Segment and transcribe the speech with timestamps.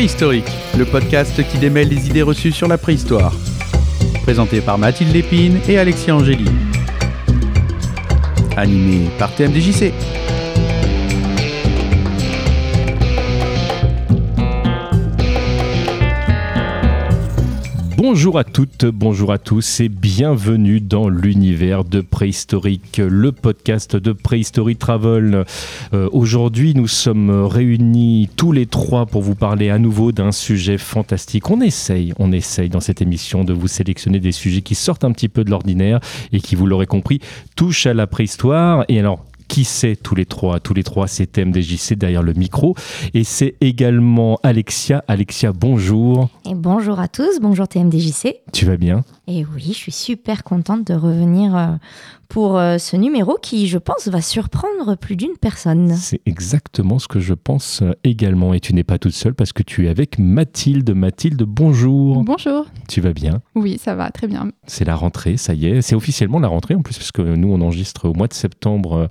[0.00, 3.34] Préhistorique, le podcast qui démêle les idées reçues sur la préhistoire.
[4.22, 6.46] Présenté par Mathilde Lépine et Alexis Angéli.
[8.56, 9.92] Animé par TMDJC.
[18.12, 24.10] Bonjour à toutes, bonjour à tous et bienvenue dans l'univers de Préhistorique, le podcast de
[24.10, 25.44] Préhistorie Travel.
[25.94, 30.76] Euh, Aujourd'hui, nous sommes réunis tous les trois pour vous parler à nouveau d'un sujet
[30.76, 31.50] fantastique.
[31.50, 35.12] On essaye, on essaye dans cette émission de vous sélectionner des sujets qui sortent un
[35.12, 36.00] petit peu de l'ordinaire
[36.32, 37.20] et qui, vous l'aurez compris,
[37.54, 38.84] touchent à la préhistoire.
[38.88, 40.60] Et alors, qui c'est tous les trois?
[40.60, 42.76] Tous les trois, c'est TMDJC derrière le micro.
[43.14, 45.04] Et c'est également Alexia.
[45.08, 46.30] Alexia, bonjour.
[46.48, 48.42] Et bonjour à tous, bonjour TMDJC.
[48.52, 49.04] Tu vas bien?
[49.26, 51.66] Et oui, je suis super contente de revenir euh,
[52.30, 55.94] pour euh, ce numéro qui, je pense, va surprendre plus d'une personne.
[55.96, 58.54] C'est exactement ce que je pense euh, également.
[58.54, 60.94] Et tu n'es pas toute seule parce que tu es avec Mathilde.
[60.94, 62.22] Mathilde, bonjour.
[62.22, 62.66] Bonjour.
[62.88, 63.42] Tu vas bien?
[63.56, 64.48] Oui, ça va, très bien.
[64.66, 65.82] C'est la rentrée, ça y est.
[65.82, 69.08] C'est officiellement la rentrée en plus, parce que nous, on enregistre au mois de septembre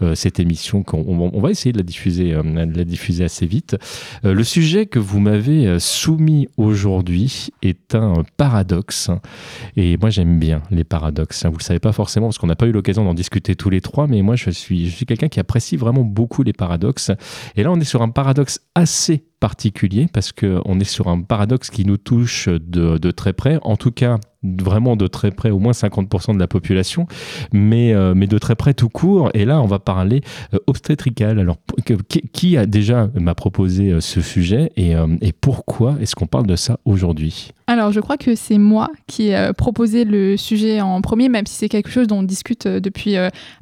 [0.00, 0.82] euh, cette émission.
[0.82, 3.76] qu'on on, on va essayer de la diffuser, euh, de la diffuser assez vite.
[4.24, 9.10] Euh, le sujet que vous m'avez soumis aujourd'hui est un paradoxe.
[9.76, 11.44] Et moi, j'aime bien les paradoxes.
[11.44, 13.80] Vous ne le savez pas forcément, parce qu'on n'a eu l'occasion d'en discuter tous les
[13.80, 17.10] trois, mais moi, je suis, je suis quelqu'un qui apprécie vraiment beaucoup les paradoxes.
[17.56, 21.68] Et là, on est sur un paradoxe assez particulier parce qu'on est sur un paradoxe
[21.68, 25.72] qui nous touche de, très près, en tout cas vraiment de très près, au moins
[25.72, 27.06] 50% de la population,
[27.52, 29.30] mais, euh, mais de très près tout court.
[29.34, 30.20] Et là, on va parler
[30.54, 31.38] euh, obstétrical.
[31.40, 31.58] Alors,
[32.08, 36.26] qui, qui, a déjà m'a proposé euh, ce sujet et, euh, et pourquoi est-ce qu'on
[36.26, 37.50] parle de ça aujourd'hui?
[37.66, 41.54] Alors, je crois que c'est moi qui ai proposé le sujet en premier, même si
[41.54, 43.14] c'est quelque chose dont on discute depuis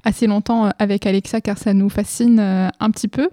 [0.04, 3.28] assez longtemps avec Alexa, car ça nous fascine un petit peu.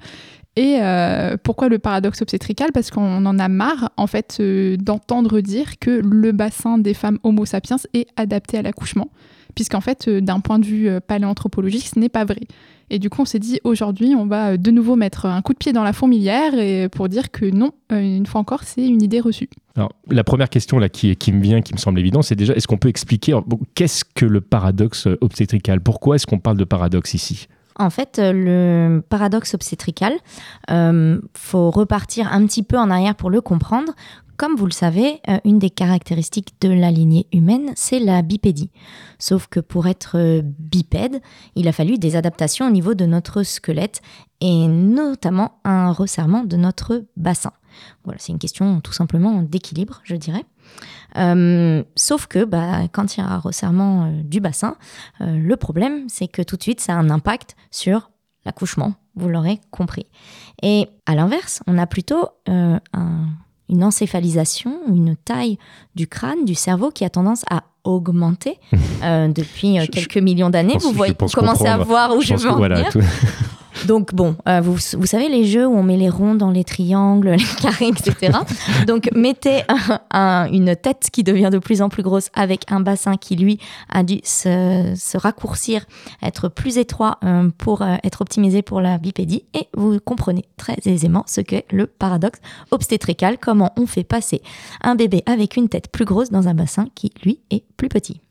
[0.58, 2.72] Et euh, pourquoi le paradoxe obstétrical?
[2.74, 7.20] Parce qu'on en a marre, en fait, euh, d'entendre dire que le bassin des femmes
[7.22, 9.12] Homo sapiens est adapté à l'accouchement.
[9.54, 12.42] Puisqu'en fait, euh, d'un point de vue paléanthropologique, ce n'est pas vrai.
[12.90, 15.60] Et du coup, on s'est dit, aujourd'hui, on va de nouveau mettre un coup de
[15.60, 19.20] pied dans la fourmilière et pour dire que non, une fois encore, c'est une idée
[19.20, 19.50] reçue.
[19.76, 22.66] Alors, la première question là, qui, me vient, qui me semble évidente, c'est déjà, est-ce
[22.66, 23.38] qu'on peut expliquer
[23.76, 25.82] qu'est-ce que le paradoxe obstétrical?
[25.82, 27.48] Pourquoi est-ce qu'on parle de paradoxe ici?
[27.78, 30.14] En fait, le paradoxe obstétrical,
[30.72, 33.94] euh, faut repartir un petit peu en arrière pour le comprendre.
[34.38, 38.70] Comme vous le savez, euh, une des caractéristiques de la lignée humaine, c'est la bipédie.
[39.18, 41.22] Sauf que pour être bipède,
[41.56, 44.02] il a fallu des adaptations au niveau de notre squelette
[44.40, 47.52] et notamment un resserrement de notre bassin.
[48.04, 50.46] Voilà, c'est une question tout simplement d'équilibre, je dirais.
[51.18, 54.76] Euh, sauf que bah, quand il y a un resserrement euh, du bassin,
[55.22, 58.12] euh, le problème, c'est que tout de suite, ça a un impact sur
[58.46, 60.06] l'accouchement, vous l'aurez compris.
[60.62, 62.80] Et à l'inverse, on a plutôt un,
[63.70, 65.58] une encéphalisation, une taille
[65.96, 68.60] du crâne, du cerveau qui a tendance à augmenter
[69.02, 70.78] depuis je, quelques je, millions d'années.
[70.80, 73.06] Vous, voyez, vous commencez à voir où je, je veux en voilà, venir.
[73.86, 77.32] Donc bon, euh, vous, savez les jeux où on met les ronds dans les triangles,
[77.38, 78.38] les carrés, etc.
[78.88, 82.80] Donc mettez un, un, une tête qui devient de plus en plus grosse avec un
[82.80, 85.86] bassin qui lui a dû se, se raccourcir,
[86.22, 90.78] être plus étroit euh, pour euh, être optimisé pour la bipédie et vous comprenez très
[90.86, 92.40] aisément ce qu'est le paradoxe
[92.72, 94.42] obstétrical, comment on fait passer
[94.82, 98.22] un bébé avec une tête plus grosse dans un bassin qui lui est plus petit.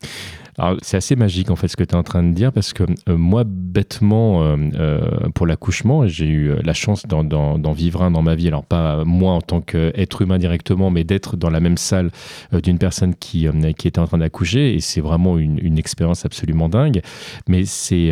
[0.59, 2.73] Alors, c'est assez magique en fait ce que tu es en train de dire parce
[2.73, 8.09] que euh, moi, bêtement, euh, euh, pour l'accouchement, j'ai eu la chance d'en vivre un
[8.09, 8.47] dans ma vie.
[8.47, 12.09] Alors, pas moi en tant qu'être humain directement, mais d'être dans la même salle
[12.63, 13.47] d'une personne qui,
[13.77, 17.01] qui était en train d'accoucher et c'est vraiment une, expérience absolument dingue.
[17.47, 18.11] Mais c'est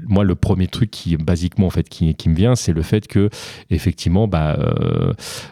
[0.00, 3.30] moi le premier truc qui, basiquement, en fait, qui, me vient, c'est le fait que,
[3.70, 4.58] effectivement, bah,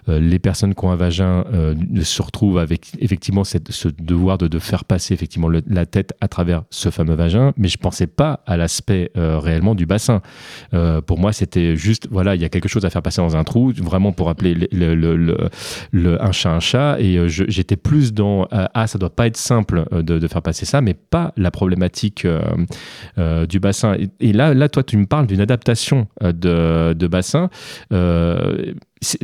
[0.08, 1.44] les personnes qui ont un vagin
[2.02, 6.28] se retrouvent avec effectivement cette, ce devoir de, de faire passer effectivement la tête à
[6.28, 10.20] travers ce fameux vagin, mais je pensais pas à l'aspect euh, réellement du bassin.
[10.74, 13.36] Euh, pour moi, c'était juste, voilà, il y a quelque chose à faire passer dans
[13.36, 15.48] un trou, vraiment pour appeler le, le, le,
[15.92, 16.96] le un chat un chat.
[17.00, 20.80] Et euh, j'étais plus dans, ah, ça doit pas être simple de, faire passer ça,
[20.80, 22.26] mais pas la problématique
[23.48, 23.96] du bassin.
[24.20, 27.48] Et, là, là, toi, tu me parles d'une adaptation de bassin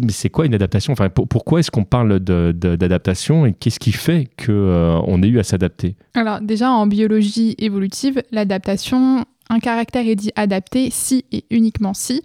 [0.03, 0.93] mais c'est quoi une adaptation?
[0.93, 5.38] Enfin, pour, Pourquoi est-ce qu'on parle d'adaptation et qu'est-ce qui fait qu'on euh, ait eu
[5.38, 5.97] à s'adapter?
[6.15, 12.23] Alors déjà, en biologie évolutive, l'adaptation, un caractère est dit adapté si et uniquement si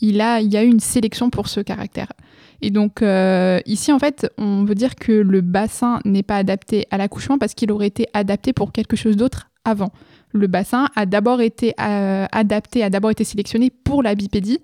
[0.00, 2.12] il, a, il y a eu une sélection pour ce caractère.
[2.60, 6.86] Et donc euh, ici, en fait, on veut dire que le bassin n'est pas adapté
[6.90, 9.92] à l'accouchement parce qu'il aurait été adapté pour quelque chose d'autre avant.
[10.32, 14.58] Le bassin a d'abord été euh, adapté, a d'abord été sélectionné pour la bipédie,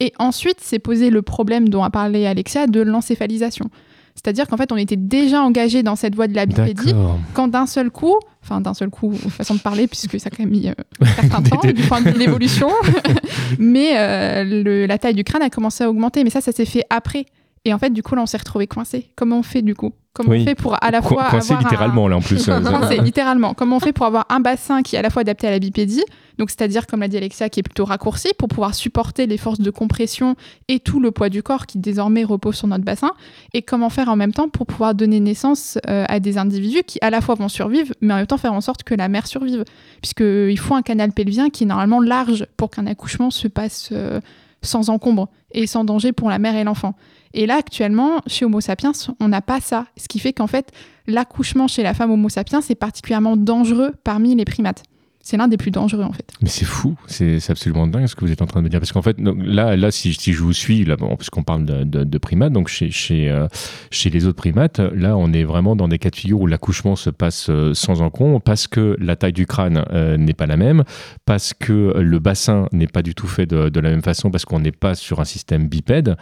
[0.00, 3.66] Et ensuite, c'est posé le problème dont a parlé Alexia de l'encéphalisation.
[4.14, 6.92] C'est-à-dire qu'en fait, on était déjà engagé dans cette voie de la bipédie
[7.34, 8.14] quand d'un seul coup,
[8.44, 11.06] enfin d'un seul coup, façon de parler, puisque ça a quand même mis euh, un
[11.06, 12.68] certain temps du point de vue de l'évolution,
[13.58, 16.22] mais euh, le- la taille du crâne a commencé à augmenter.
[16.24, 17.26] Mais ça, ça s'est fait après.
[17.64, 19.08] Et en fait, du coup, là, on s'est retrouvé coincé.
[19.16, 19.92] Comment on fait du coup?
[20.12, 20.42] Comment Oui.
[20.42, 22.48] on fait pour à la Co- fois coincé avoir un- littéralement là en plus.
[22.48, 23.52] euh, Coincé, littéralement.
[23.54, 25.58] Comment on fait pour avoir un bassin qui est à la fois adapté à la
[25.58, 26.04] bipédie,
[26.38, 29.58] donc c'est-à-dire, comme l'a dit Alexia, qui est plutôt raccourci pour pouvoir supporter les forces
[29.60, 30.36] de compression
[30.68, 33.10] et tout le poids du corps qui désormais repose sur notre bassin,
[33.54, 36.98] et comment faire en même temps pour pouvoir donner naissance euh, à des individus qui
[37.02, 39.26] à la fois vont survivre, mais en même temps faire en sorte que la mère
[39.26, 39.64] survive,
[40.00, 44.20] puisqu'il faut un canal pelvien qui est normalement large pour qu'un accouchement se passe euh,
[44.64, 46.94] sans encombre et sans danger pour la mère et l'enfant.
[47.32, 49.86] Et là, actuellement, chez Homo sapiens, on n'a pas ça.
[49.96, 50.70] Ce qui fait qu'en fait,
[51.06, 54.84] l'accouchement chez la femme Homo sapiens est particulièrement dangereux parmi les primates.
[55.26, 56.30] C'est l'un des plus dangereux, en fait.
[56.42, 58.78] Mais c'est fou, c'est absolument dingue ce que vous êtes en train de me dire.
[58.78, 61.64] Parce qu'en fait, donc, là, là si, si je vous suis, là, bon, puisqu'on parle
[61.64, 63.46] de, de- de primates, donc chez, chez, euh,
[63.90, 66.94] chez les autres primates, là, on est vraiment dans des cas de figure où l'accouchement
[66.94, 70.58] se passe euh, sans encombre, parce que la taille du crâne euh, n'est pas la
[70.58, 70.84] même,
[71.24, 74.44] parce que le bassin n'est pas du tout fait de, de la même façon, parce
[74.44, 76.16] qu'on n'est pas sur un système bipède.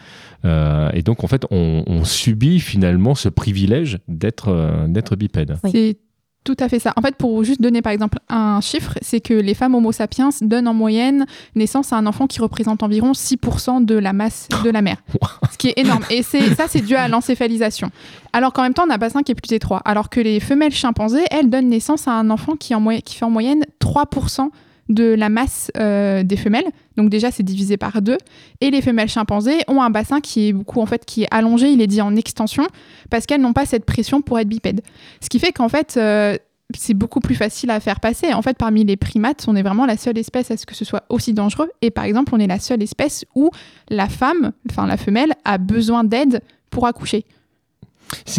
[0.45, 5.57] Euh, et donc, en fait, on, on subit finalement ce privilège d'être euh, d'être bipède.
[5.65, 5.99] Oui.
[6.45, 6.93] Tout à fait ça.
[6.97, 10.31] En fait, pour juste donner par exemple un chiffre, c'est que les femmes Homo sapiens
[10.41, 11.25] donnent en moyenne
[11.55, 14.97] naissance à un enfant qui représente environ 6% de la masse de la mère.
[15.53, 16.05] Ce qui est énorme.
[16.11, 17.91] Et c'est ça, c'est dû à l'encéphalisation.
[18.33, 19.83] Alors qu'en même temps, on a un bassin qui est plus étroit.
[19.85, 23.25] Alors que les femelles chimpanzés, elles donnent naissance à un enfant qui, en qui fait
[23.25, 24.49] en moyenne 3%
[24.89, 26.67] de la masse euh, des femelles.
[26.97, 28.19] Donc déjà, c'est divisé par deux.
[28.61, 31.71] Et les femelles chimpanzés ont un bassin qui est beaucoup en fait qui est allongé.
[31.71, 32.67] Il est dit en extension
[33.11, 34.83] parce qu'elles n'ont pas cette pression pour être bipèdes.
[35.21, 36.37] Ce qui fait qu'en fait, euh,
[36.77, 38.33] c'est beaucoup plus facile à faire passer.
[38.33, 40.85] En fait, parmi les primates, on est vraiment la seule espèce à ce que ce
[40.85, 41.71] soit aussi dangereux.
[41.81, 43.51] Et par exemple, on est la seule espèce où
[43.89, 46.41] la femme, enfin la femelle, a besoin d'aide
[46.71, 47.25] pour accoucher.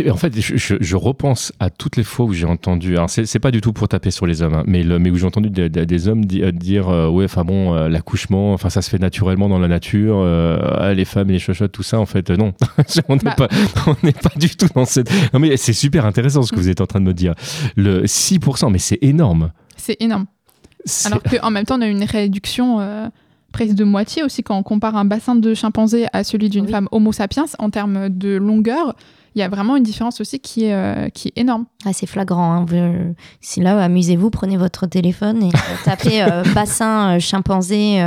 [0.09, 2.93] En fait, je, je- je repense à toutes les fois où j'ai entendu.
[2.95, 5.15] Alors, c'est pas du tout pour taper sur les hommes, hein, mais, le- mais où
[5.15, 8.81] j'ai entendu des, hommes di- euh, dire euh, ouais, enfin bon, euh, l'accouchement, enfin ça
[8.81, 10.17] se fait naturellement dans la nature.
[10.17, 12.53] euh, ah, les femmes les chochottes, tout ça, en fait, non,
[13.07, 13.35] on n'est Bah.
[13.35, 13.47] pas,
[13.87, 15.09] on n'est pas du tout dans cette.
[15.33, 17.33] Non, mais c'est super intéressant ce que vous êtes en train de me dire.
[17.75, 19.51] Le 6%, mais c'est énorme.
[19.75, 20.25] C'est énorme.
[21.05, 22.79] Alors qu'en même temps, on a une réduction
[23.51, 26.71] presque de moitié aussi quand on compare un bassin de chimpanzé à celui d'une Oui.
[26.71, 28.95] femme Homo sapiens en termes de longueur.
[29.35, 31.65] Il y a vraiment une différence aussi qui est, euh, qui est énorme.
[31.85, 32.53] Ah, c'est flagrant.
[32.53, 32.65] hein.
[32.67, 35.49] Vous- Si là, amusez-vous, prenez votre téléphone et
[35.85, 38.01] tapez euh, bassin euh, chimpanzé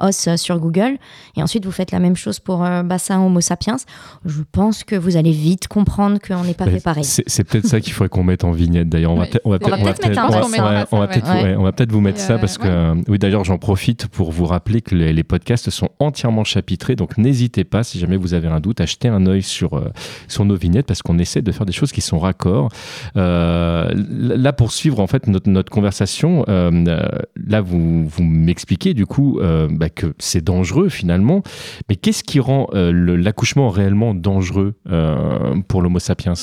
[0.00, 0.96] os euh, sur Google.
[1.36, 3.76] Et ensuite, vous faites la même chose pour euh, bassin Homo sapiens.
[4.24, 7.04] Je pense que vous allez vite comprendre qu'on n'est pas fait pareil.
[7.04, 9.12] C'est peut-être ça qu'il faudrait qu'on mette en vignette d'ailleurs.
[9.12, 9.30] On va Ouais.
[9.44, 12.64] va peut-être- peut-être mettre un on va- peut-être vous mettre Et, ça euh, parce que
[12.64, 12.70] ouais.
[12.70, 16.96] euh, oui d'ailleurs j'en profite pour vous rappeler que les, les podcasts sont entièrement chapitrés
[16.96, 19.90] donc n'hésitez pas si jamais vous avez un doute à jeter un œil sur euh,
[20.28, 22.68] sur nos vignettes parce qu'on essaie de faire des choses qui sont raccords.
[23.16, 29.38] Euh, là pour suivre en fait notre, notre conversation là vous vous m'expliquez du coup
[29.40, 31.42] euh, bah, que c'est dangereux finalement
[31.88, 36.34] mais qu'est-ce qui rend euh, l'accouchement réellement dangereux euh, pour l'Homo sapiens?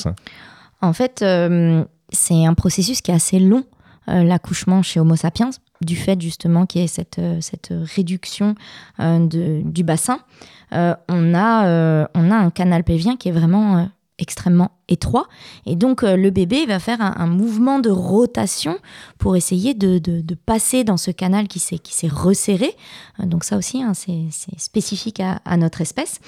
[0.80, 3.64] En fait, euh, c'est un processus qui est assez long,
[4.06, 5.50] l'accouchement chez Homo sapiens,
[5.80, 8.54] du fait justement qu'il y ait cette, cette réduction
[8.98, 10.18] de- du bassin.
[10.72, 13.88] On, a, on a un canal pelvien qui est vraiment
[14.18, 14.72] extrêmement
[15.66, 18.78] Et donc, euh, le bébé va faire un, mouvement de rotation
[19.18, 22.70] pour essayer de, de- passer dans ce canal qui s'est resserré.
[23.20, 26.20] Euh, donc, ça aussi, hein, c'est spécifique à, notre espèce.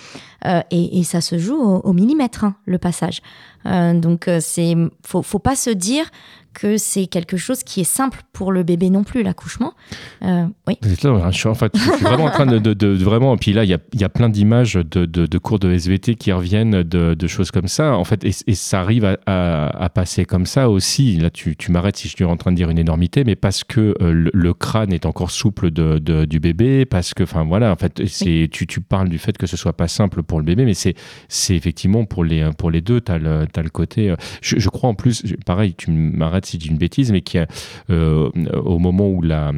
[0.47, 3.21] Euh, et, et ça se joue au, millimètre, hein, le passage.
[3.65, 6.09] Donc, c'est faut, faut pas se dire
[6.55, 9.75] que c'est quelque chose qui est simple pour le bébé non plus, l'accouchement.
[10.23, 10.79] Oui.
[10.83, 13.71] Vous êtes là, je suis, en fait, vraiment en train de, de- puis là, il
[13.71, 17.51] y a, y a plein d'images de, de- cours de SVT qui reviennent de, choses
[17.51, 17.97] comme ça.
[17.97, 21.17] En fait, et ça arrive à, à- à passer comme ça aussi.
[21.17, 23.65] Là, tu, tu m'arrêtes si je suis en train de dire une énormité, mais parce
[23.65, 27.45] que euh, le, le crâne est encore souple de, de- du bébé, parce que, enfin
[27.45, 30.38] voilà, en fait, c'est, tu, tu parles du fait que ce soit pas simple pour
[30.38, 30.95] le bébé, mais c'est,
[31.29, 33.00] c'est effectivement pour les, pour les deux.
[33.00, 34.11] Tu as le, t'as le côté.
[34.11, 37.23] euh, Je, je crois en plus, pareil, tu m'arrêtes si je dis une bêtise, mais
[37.23, 37.47] qu'il y a,
[37.91, 38.31] euh,
[38.65, 39.53] au moment où la,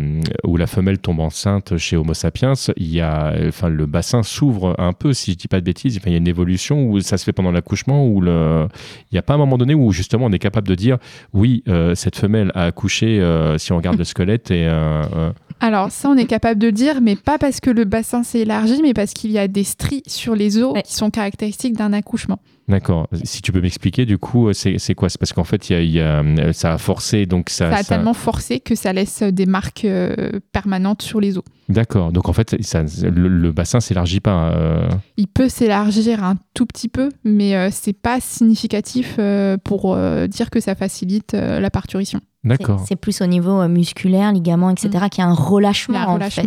[0.45, 4.75] où la femelle tombe enceinte chez Homo sapiens, il y a, enfin, le bassin s'ouvre
[4.79, 5.97] un peu, si je dis pas de bêtises.
[5.99, 8.67] Enfin, il y a une évolution où ça se fait pendant l'accouchement, où le,
[9.11, 10.99] il n'y a pas un moment donné où justement on est capable de dire,
[11.33, 15.33] oui, euh, cette femelle a accouché, euh, si on regarde le squelette, et euh, euh,
[15.61, 18.41] Alors ça, on est capable de le dire, mais pas parce que le bassin s'est
[18.41, 20.83] élargi, mais parce qu'il y a des stries sur les os Ouais.
[20.83, 22.39] qui sont caractéristiques d'un accouchement.
[22.69, 23.09] D'accord.
[23.25, 25.09] Si tu peux m'expliquer, du coup, c'est c'est quoi?
[25.09, 27.49] C'est parce qu'en fait, il y a, il y a, euh, ça a forcé, donc
[27.49, 27.71] ça.
[27.71, 31.45] Ça a ça- tellement forcé que ça laisse des marques euh, permanentes sur les os.
[31.71, 32.13] D'accord.
[32.13, 34.53] Donc en fait, ça, le, le bassin s'élargit pas.
[34.53, 39.95] euh, Il peut s'élargir un tout petit peu, mais euh, c'est pas significatif euh, pour
[39.95, 42.21] euh, dire que ça facilite euh, la parturition.
[42.49, 42.85] D'accord.
[42.87, 46.47] C'est- plus au niveau euh, musculaire, ligaments, etc., qu'il y a un relâchement, en fait.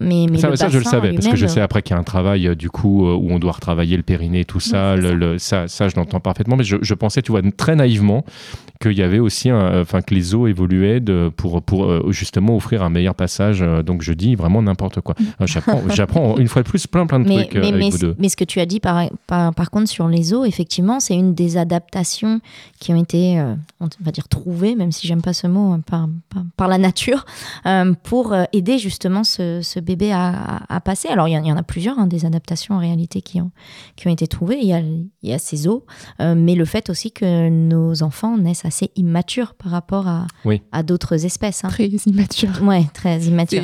[0.00, 1.96] Mais, mais ça, le ça, je le savais, parce que je sais après qu'il y
[1.96, 4.94] a un travail euh, du coup euh, où on doit retravailler le périnée, tout ça,
[4.96, 5.60] Oui, c'est le, ça.
[5.62, 8.24] le- ça, ça, je l'entends parfaitement, mais je, je pensais, tu vois, très naïvement
[8.82, 12.90] qu'il y avait aussi, enfin, que les os évoluaient de, pour, pour justement offrir un
[12.90, 13.60] meilleur passage.
[13.86, 15.14] donc je dis vraiment n'importe quoi.
[15.40, 15.46] Euh,
[15.94, 18.16] J'apprends, une fois de plus plein plein de Mais, trucs mais, avec mais, vous deux.
[18.18, 21.14] mais ce que tu as dit par, par, par contre sur les os, effectivement, c'est
[21.14, 22.40] une des adaptations
[22.80, 25.80] qui ont été, euh, on va dire, trouvées, même si j'aime pas ce mot, hein,
[25.86, 27.24] par, par, par la nature,
[27.66, 30.28] euh, pour euh, aider justement ce, ce bébé à,
[30.68, 31.08] à- à passer.
[31.08, 33.40] Alors il y, en- il y en a plusieurs, hein, des adaptations en réalité qui
[33.40, 33.50] ont,
[33.96, 34.58] qui ont été trouvées.
[34.60, 35.80] Il y a, il y a ces os,
[36.20, 40.60] euh, mais le fait aussi que nos enfants naissent assez immatures par rapport à, Oui.
[40.72, 41.64] à d'autres espèces.
[41.64, 41.68] hein.
[41.68, 42.50] Très immature.
[42.62, 43.62] Ouais, très immatures.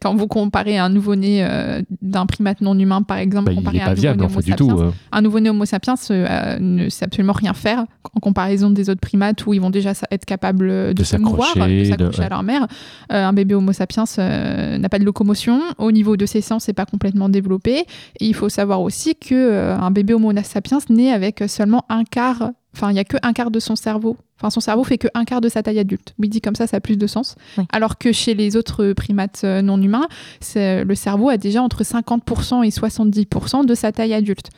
[0.00, 3.76] Quand vous comparez un nouveau-né euh, d'un primate non humain, par exemple, Bah, il comparé
[3.78, 4.78] n'est à pas un viable nouveau-né en fait Homo du tout.
[4.78, 4.90] sapiens, euh.
[5.12, 9.46] un nouveau-né Homo sapiens euh, ne sait absolument rien faire en comparaison des autres primates
[9.46, 12.24] où ils vont déjà être capables de, De se mouvoir, de s'accrocher ouais.
[12.24, 12.66] à leur mère.
[13.12, 15.60] Euh, un bébé Homo sapiens euh, n'a pas de locomotion.
[15.78, 17.84] Au niveau de ses sens, c'est pas complètement développé.
[18.20, 22.04] Et il faut savoir aussi que euh, un bébé Homo sapiens naît avec seulement un
[22.04, 22.50] quart.
[22.74, 24.16] Enfin, il y a que un quart de son cerveau.
[24.38, 26.14] Enfin, son cerveau fait que un quart de sa taille adulte.
[26.18, 27.34] Oui, dit comme ça, ça a plus de sens.
[27.58, 27.64] Oui.
[27.72, 30.06] Alors que chez les autres primates non humains,
[30.54, 34.50] le cerveau a déjà entre 50% et 70% de sa taille adulte.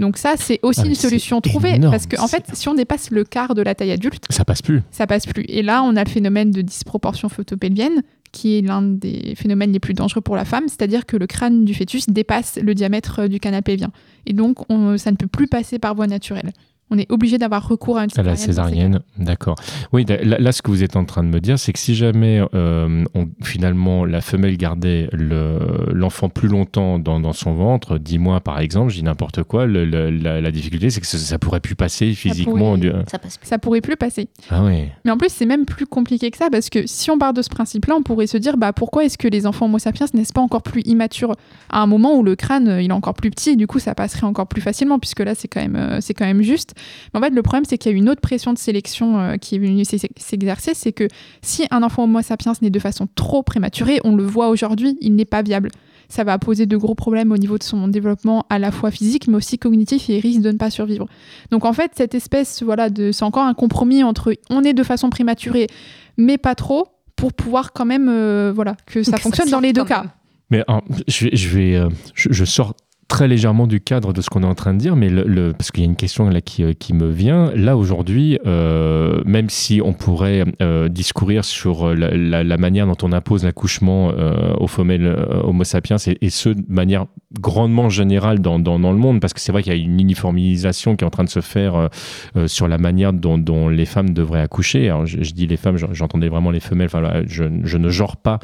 [0.00, 1.74] Donc ça, c'est aussi Ah, une solution trouvée.
[1.76, 4.44] énorme, parce qu'en fait, c'est- si on dépasse le quart de la taille adulte, Ça
[4.44, 4.80] passe plus.
[4.90, 5.44] ça passe plus.
[5.48, 8.02] Et là, on a le phénomène de disproportion photopelvienne,
[8.32, 11.64] qui est l'un des phénomènes les plus dangereux pour la femme, c'est-à-dire que le crâne
[11.64, 13.90] du fœtus dépasse le diamètre du pelvien.
[14.26, 16.52] Et donc, on- ça ne peut plus passer par voie naturelle.
[16.90, 18.94] On est obligé d'avoir recours à une À la césarienne.
[18.94, 19.54] césarienne, d'accord.
[19.92, 21.94] Oui, là, là, ce que vous êtes en train de me dire, c'est que si
[21.94, 27.98] jamais euh, on- finalement la femelle gardait le- l'enfant plus longtemps dans, dans son ventre,
[27.98, 31.06] 10 mois par exemple, je dis n'importe quoi, le- le- la, la difficulté c'est que
[31.06, 32.74] ça, ça pourrait plus passer physiquement.
[32.76, 33.46] pourrait- du- Ça passe plus.
[33.48, 34.28] Ça pourrait plus passer.
[34.50, 34.90] Ah ouais.
[35.04, 37.42] Mais en plus, c'est même plus compliqué que ça parce que si on part de
[37.42, 40.32] ce principe-là, on pourrait se dire bah, pourquoi est-ce que les enfants Homo sapiens n'est-ce
[40.32, 41.34] pas encore plus immatures
[41.68, 43.94] à un moment où le crâne euh, il est encore plus petit, du coup ça
[43.94, 46.74] passerait encore plus facilement puisque là c'est quand même euh, c'est quand même juste.
[47.12, 49.36] Mais en fait, le problème c'est qu'il y a une autre pression de sélection euh,
[49.36, 51.06] qui est venue s'ex- s'exercer, c'est que
[51.42, 55.14] si un enfant Homo sapiens naît de façon trop prématurée, on le voit aujourd'hui, il
[55.14, 55.70] n'est pas viable.
[56.08, 59.28] Ça va poser de gros problèmes au niveau de son développement à la fois physique
[59.28, 61.06] mais aussi cognitif et il risque de ne pas survivre.
[61.52, 64.82] Donc en fait, cette espèce, voilà, de, c'est encore un compromis entre on est de
[64.82, 65.68] façon prématurée,
[66.16, 69.60] mais pas trop, pour pouvoir quand même, euh, voilà, que ça Que ça fonctionne dans
[69.60, 70.00] les deux cas.
[70.02, 70.10] même.
[70.50, 72.74] Mais alors, je vais, je, vais, euh, je, je sors
[73.10, 75.52] très légèrement du cadre de ce qu'on est en train de dire, mais le, le-
[75.52, 77.50] parce qu'il y a une question là qui, euh, qui me vient.
[77.56, 82.96] Là aujourd'hui, euh, même si on pourrait euh, discourir sur la, la- la manière dont
[83.02, 87.06] on impose l'accouchement euh, aux femelles euh, Homo sapiens et, et ce de manière
[87.38, 90.00] grandement générale dans, dans, dans le monde, parce que c'est vrai qu'il y a une
[90.00, 91.88] uniformisation qui est en train de se faire euh,
[92.36, 94.88] euh, sur la manière dont, les femmes devraient accoucher.
[94.88, 96.86] Alors je, dis les femmes, j'en- j'entendais vraiment les femelles.
[96.86, 98.40] Enfin, je, ne genre pas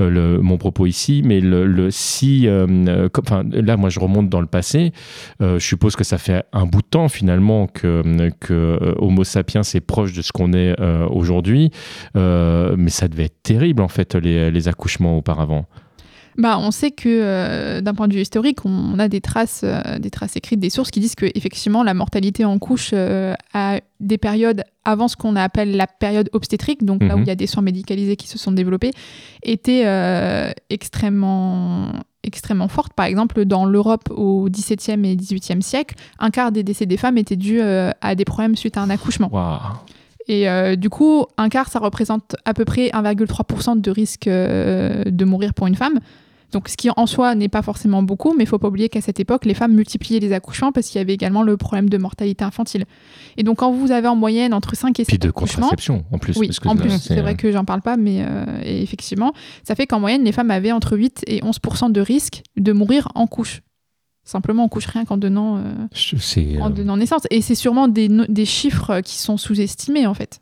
[0.00, 4.92] euh, mon propos ici, mais le, si, là, moi je remonte dans le passé.
[5.40, 8.02] Je suppose que ça fait un bout de temps finalement que,
[8.98, 10.74] Homo sapiens est proche de ce qu'on est
[11.10, 11.70] aujourd'hui,
[12.14, 15.66] mais ça devait être terrible en fait les accouchements auparavant.
[16.38, 19.98] Bah, on sait que euh, d'un point de vue historique, on a des traces, euh,
[19.98, 23.80] des traces écrites, des sources qui disent que effectivement la mortalité en couche euh, a
[24.00, 27.24] des périodes avant ce qu'on appelle la période obstétrique, donc là où Mhm.
[27.24, 28.90] il y a des soins médicalisés qui se sont développés,
[29.42, 32.92] était euh, extrêmement extrêmement forte.
[32.92, 37.18] Par exemple, dans l'Europe au XVIIe et XVIIIe siècle, un quart des décès des femmes
[37.18, 39.28] étaient dus à des problèmes suite à un accouchement.
[40.28, 45.04] Et euh, du coup, un quart, ça représente à peu près 1,3% de risque euh,
[45.06, 46.00] de mourir pour une femme.
[46.52, 49.00] Donc, ce qui en soi n'est pas forcément beaucoup, mais il faut pas oublier qu'à
[49.00, 51.98] cette époque, les femmes multipliaient les accouchements parce qu'il y avait également le problème de
[51.98, 52.84] mortalité infantile.
[53.36, 56.04] Et donc, quand vous avez en moyenne entre 5 et 7 Puis de accouchements, contraception
[56.12, 56.36] en plus.
[56.36, 59.32] oui, en plus, c'est vrai que j'en parle pas, mais euh, effectivement,
[59.64, 63.08] ça fait qu'en moyenne, les femmes avaient entre 8 et 11% de risque de mourir
[63.14, 63.62] en couche.
[64.24, 65.62] Simplement en couche, rien qu'en donnant, euh,
[66.60, 67.22] en euh, donnant naissance.
[67.30, 70.40] Et c'est sûrement des, chiffres qui sont sous-estimés, en fait.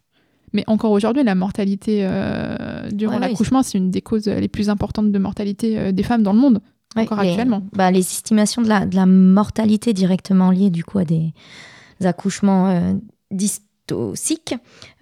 [0.54, 4.48] Mais encore aujourd'hui, la mortalité euh, durant Ouais, l'accouchement, c'est une des causes euh, les
[4.48, 6.60] plus importantes de mortalité euh, des femmes dans le monde,
[6.96, 7.62] encore les, actuellement.
[7.72, 11.34] bah, les estimations de la, de la mortalité directement liées du coup à des
[12.02, 12.94] accouchements euh,
[13.30, 14.54] dystociques,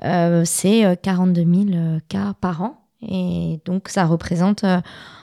[0.05, 2.79] euh, c'est euh, 42 000 euh, cas par an.
[3.07, 4.65] Et donc, ça représente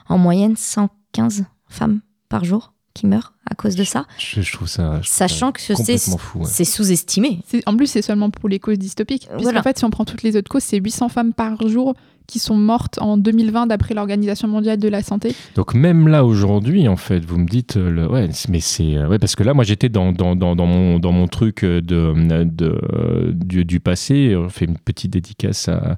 [0.09, 4.05] en moyenne 115 femmes par jour qui meurent à cause de ça.
[4.17, 4.84] Je, je trouve ça.
[4.84, 6.63] je trouve ça Sachant que c'est ouais.
[6.65, 7.41] sous-estimé.
[7.48, 9.24] C'est- En plus, c'est seulement pour les causes dystopiques.
[9.27, 9.63] Puisqu'en Voilà.
[9.63, 11.96] fait, si on prend toutes les autres causes, c'est 800 femmes par jour
[12.29, 15.36] qui sont mortes en 2020 d'après l'Organisation mondiale de la santé.
[15.55, 19.17] Donc même là aujourd'hui, en fait, vous me dites, euh, le, ouais, mais c'est, euh,
[19.17, 23.31] parce que là, moi, j'étais dans, dans, dans, mon dans mon truc de, de euh,
[23.33, 24.36] du, passé.
[24.36, 25.98] On fait une petite dédicace à,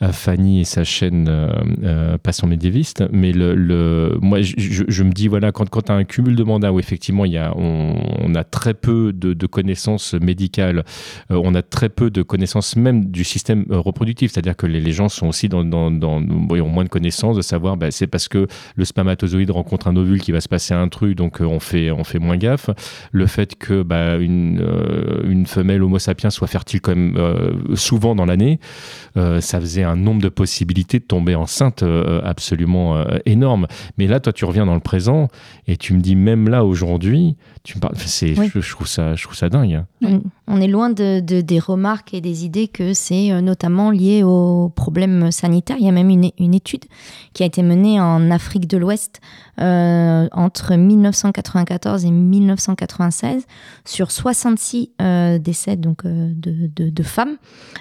[0.00, 1.50] à Fanny et sa chaîne euh,
[1.82, 3.04] euh, Passons médiéviste.
[3.12, 6.44] Mais le, le moi, je, me dis voilà, quand quand tu as un cumul de
[6.44, 10.84] mandats où effectivement il y a on, a très peu de, de connaissances médicales,
[11.30, 14.80] euh, on a très peu de connaissances même du système euh, reproductif, c'est-à-dire que les,
[14.80, 17.76] les gens sont aussi dans, dans, dans bon, ils ont moins de connaissances de savoir
[17.76, 21.16] bah, c'est parce que le spermatozoïde rencontre un ovule qui va se passer un truc,
[21.16, 22.70] donc euh, on fait on fait moins gaffe.
[23.12, 27.52] Le fait que bah, une euh, une femelle Homo sapiens soit fertile quand même euh,
[27.74, 28.58] souvent dans l'année,
[29.16, 33.66] euh, ça faisait un nombre de possibilités de tomber enceinte euh, absolument euh, énorme.
[33.98, 35.28] Mais là, toi, tu reviens dans le présent
[35.66, 38.50] et tu me dis même là aujourd'hui, tu me parles, c'est, Oui.
[38.54, 39.84] je, je trouve ça, je trouve ça dingue.
[40.48, 44.68] On, est loin de, de- des remarques et des idées que c'est notamment lié aux
[44.74, 45.51] problèmes sanitaires.
[45.78, 46.84] Il y a même une, une étude
[47.34, 49.20] qui a été menée en Afrique de l'Ouest
[49.60, 53.46] euh, entre 1994 et 1996
[53.84, 57.36] sur 66 euh, décès donc, euh, de, de- de femmes.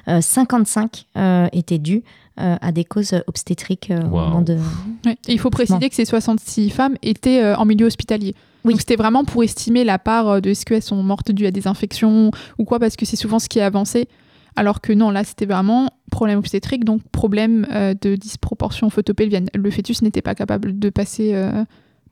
[0.08, 2.04] Euh, 55 euh, étaient dus
[2.40, 4.58] euh, à des causes obstétriques euh, au moment de...
[5.06, 5.18] Ouais.
[5.28, 8.36] Il faut préciser que ces 66 femmes étaient euh, en milieu hospitalier.
[8.64, 8.74] Oui.
[8.74, 11.68] Donc c'était vraiment pour estimer la part de est-ce qu'elles sont mortes dues à des
[11.68, 14.08] infections ou quoi, parce que c'est souvent ce qui est avancé.
[14.56, 19.50] Alors que non, là, c'était vraiment problème obstétrique, donc problème euh, de disproportion photopelvienne.
[19.56, 21.64] Le fœtus n'était pas capable de passer euh,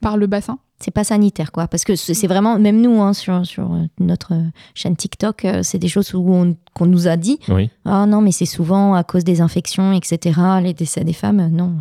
[0.01, 0.59] par le bassin.
[0.79, 1.67] C'est pas sanitaire quoi.
[1.67, 4.33] Parce que c'est c'est vraiment même nous hein, sur sur euh, notre
[4.75, 7.39] chaîne TikTok euh, c'est des choses où on- qu'on nous a dit.
[7.49, 7.69] Oui.
[7.85, 11.39] ah non mais c'est souvent à cause des infections etc les décès des femmes.
[11.41, 11.73] Euh, non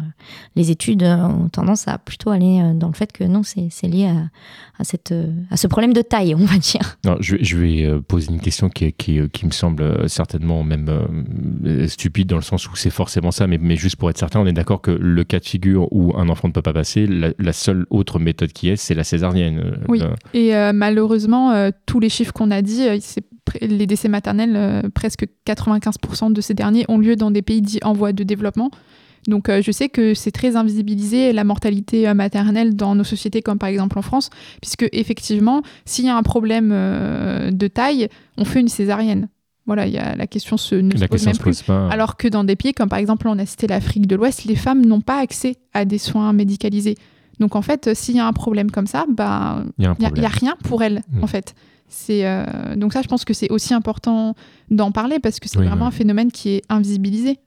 [0.57, 4.07] les études ont tendance à plutôt aller dans le fait que non c'est c'est lié
[4.07, 4.31] à,
[4.81, 5.15] à cette
[5.51, 6.99] à ce problème de taille on va dire.
[7.05, 10.89] Non, je, vais- je vais poser une question qui, qui, me semble certainement même
[11.65, 14.41] euh, stupide dans le sens où c'est forcément ça, mais, mais juste pour être certain,
[14.41, 17.07] on est d'accord que le cas de figure où un enfant ne peut pas passer,
[17.07, 19.59] la, la seule autre méthode qui est, c'est la césarienne.
[19.65, 20.03] euh, Oui.
[20.35, 22.83] Et euh, malheureusement, euh, tous les chiffres qu'on a dit,
[23.61, 27.93] les décès maternels, presque 95% de ces derniers ont lieu dans des pays dits en
[27.93, 28.71] voie de développement.
[29.27, 33.43] Donc euh, je sais que c'est très invisibilisé la mortalité euh, maternelle dans nos sociétés
[33.43, 34.31] comme par exemple en France,
[34.63, 39.29] puisque effectivement, s'il y a un problème euh, de taille, on fait une césarienne.
[39.67, 41.63] Voilà, il y a, la question se, ne se pose même se plus.
[41.63, 41.89] pas.
[41.91, 44.57] Alors que dans des pays comme par exemple, on a cité l'Afrique de l'Ouest, les
[44.57, 46.95] femmes n'ont pas accès à des soins médicalisés.
[47.41, 50.25] Donc en fait, euh, s'il y a un problème comme ça, bah, Il a n'y
[50.25, 51.25] a, rien pour elle, Mm.
[51.25, 51.55] en fait.
[51.89, 52.45] C'est euh,
[52.77, 54.35] donc ça, je pense que c'est aussi important
[54.71, 55.89] d'en parler parce que c'est Oui, vraiment oui.
[55.89, 57.39] un phénomène qui est invisibilisé.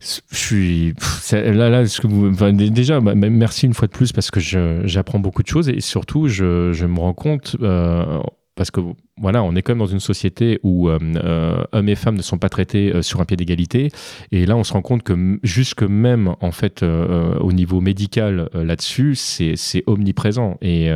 [0.00, 0.94] Je suis
[1.32, 4.40] là là ce que vous enfin, déjà bah, merci une fois de plus parce que
[4.40, 8.20] j'apprends beaucoup de choses et surtout je, je me rends compte euh,
[8.54, 8.80] parce que
[9.20, 12.22] voilà on est quand même dans une société où euh, euh, hommes et femmes ne
[12.22, 13.90] sont pas traités euh, sur un pied d'égalité.
[14.32, 17.80] Et là on se rend compte que jusque même en fait euh, euh, au niveau
[17.80, 20.56] médical euh, là-dessus c'est omniprésent.
[20.62, 20.90] Et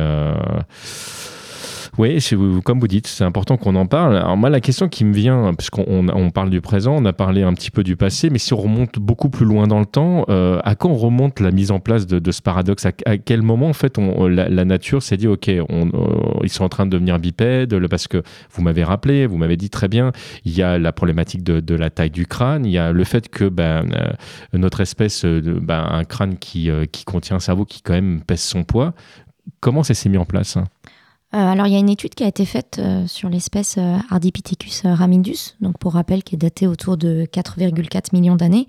[1.97, 2.19] oui,
[2.63, 4.17] comme vous dites, c'est important qu'on en parle.
[4.17, 7.13] Alors moi, la question qui me vient, puisqu'on on, on parle du présent, on a
[7.13, 9.85] parlé un petit peu du passé, mais si on remonte beaucoup plus loin dans le
[9.85, 12.85] temps, euh, à quand remonte la mise en place de, ce paradoxe?
[12.85, 15.63] À, quel moment, en fait, on, la, la nature s'est dit, OK, euh,
[16.43, 19.69] ils sont en train de devenir bipèdes, parce que vous m'avez rappelé, vous m'avez dit
[19.69, 20.11] très bien,
[20.45, 23.29] il y a la problématique de, la taille du crâne, il y a le fait
[23.29, 24.11] que ben, euh,
[24.53, 28.41] notre espèce, euh, ben, un crâne qui, euh, contient un cerveau qui quand même pèse
[28.41, 28.93] son poids.
[29.59, 30.65] Comment ça s'est mis en place hein?
[30.65, 30.78] Euh,
[31.31, 34.81] alors, il y a une étude qui a été faite euh, sur l'espèce euh, Ardipithecus
[34.83, 38.67] ramidus, donc pour rappel, qui est datée autour de 4,4 millions d'années.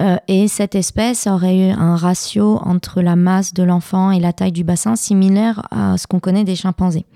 [0.00, 4.32] Euh, et cette espèce aurait eu un ratio entre la masse de l'enfant et la
[4.32, 7.06] taille du bassin similaire à ce qu'on connaît des chimpanzés.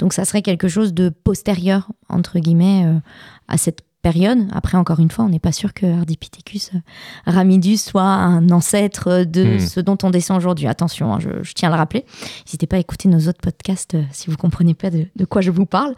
[0.00, 2.98] Donc, ça serait quelque chose de postérieur, entre guillemets, euh,
[3.46, 4.38] à cette période.
[4.52, 6.78] Après, encore une fois, on n'est pas sûr que Ardipithecus euh,
[7.26, 9.60] ramidus soit un ancêtre de Hmm.
[9.60, 10.68] ce dont on descend aujourd'hui.
[10.68, 12.04] Attention, hein, je, je tiens à le rappeler.
[12.46, 15.40] N'hésitez pas à écouter nos autres podcasts euh, si vous comprenez pas de, de quoi
[15.42, 15.94] je vous parle.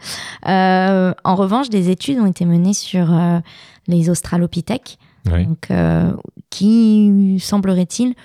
[0.47, 3.39] Euh, en revanche, des études ont été menées sur euh,
[3.87, 5.69] les australopithèques, donc,
[6.49, 8.15] qui, semblerait-il,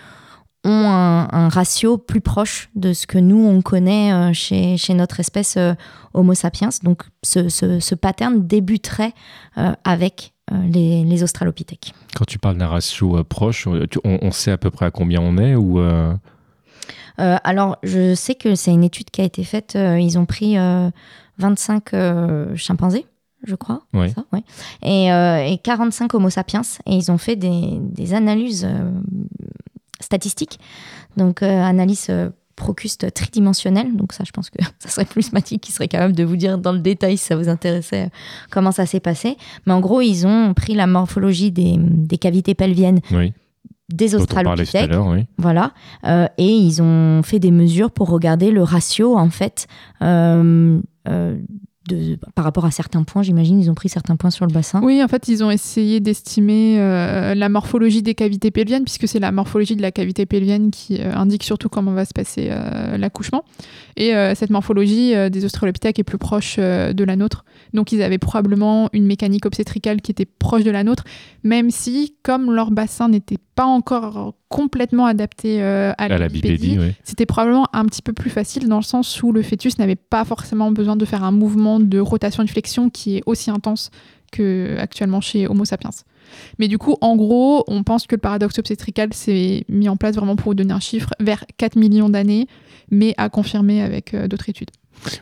[0.65, 4.95] ont un, un ratio plus proche de ce que nous, on connaît euh, chez, chez
[4.95, 5.75] notre espèce euh,
[6.15, 6.71] Homo sapiens.
[6.83, 9.13] Donc, ce, ce, ce pattern débuterait
[9.59, 11.95] euh, avec les, les australopithèques.
[12.15, 15.39] Quand tu parles d'un ratio proche, on, on sait à peu près à combien on
[15.39, 16.15] est ou euh,
[17.45, 19.75] alors, je sais que c'est une étude qui a été faite.
[19.77, 20.91] euh, ils ont pris euh,
[21.39, 23.07] 25 euh, chimpanzés,
[23.47, 23.83] je crois.
[23.95, 24.09] Ouais.
[24.09, 24.43] Ça, ouais.
[24.83, 26.63] Et, euh, et 45 Homo sapiens.
[26.87, 28.69] Et ils ont fait des, des analyses
[30.01, 30.59] statistiques.
[31.17, 33.97] Donc, euh, analyse euh, procuste tridimensionnelle.
[33.97, 36.59] Donc, ça, je pense que ça serait plus Mathilde qui serait capable de vous dire
[36.59, 38.09] dans le détail si ça vous intéressait euh,
[38.51, 39.37] comment ça s'est passé.
[39.67, 43.33] Mais en gros, ils ont pris la morphologie des, des cavités pelviennes Oui,
[43.93, 44.91] des australopithèques.
[44.95, 45.27] oui.
[45.39, 45.73] Voilà.
[46.07, 49.67] Euh, et ils ont fait des mesures pour regarder le ratio, en fait,
[50.03, 51.37] euh, euh,
[52.35, 53.23] par rapport à certains points.
[53.23, 54.81] J'imagine, ils ont pris certains points sur le bassin.
[54.83, 59.19] Oui, en fait, ils ont essayé d'estimer euh, la morphologie des cavités pelviennes, puisque c'est
[59.19, 62.97] la morphologie de la cavité pelvienne qui euh, indique surtout comment va se passer euh,
[62.97, 63.45] l'accouchement.
[63.97, 67.45] Et cette morphologie des australopithèques est plus proche de la nôtre.
[67.75, 71.05] Donc, ils avaient probablement une mécanique obstétricale qui était proche de la nôtre,
[71.45, 76.79] même si, comme leur bassin n'était pas encore complètement adapté euh, à, À la bipédie,
[77.05, 80.25] c'était probablement un petit peu plus facile dans le sens où le fœtus n'avait pas
[80.25, 83.91] forcément besoin de faire un mouvement de rotation et de flexion qui est aussi intense
[84.33, 85.91] que actuellement chez Homo sapiens.
[86.59, 90.17] Mais du coup, en gros, on pense que le paradoxe obstétrical s'est mis en place
[90.17, 92.49] vraiment pour vous donner un chiffre vers 4 millions d'années,
[92.91, 94.71] mais à confirmer avec euh, d'autres études.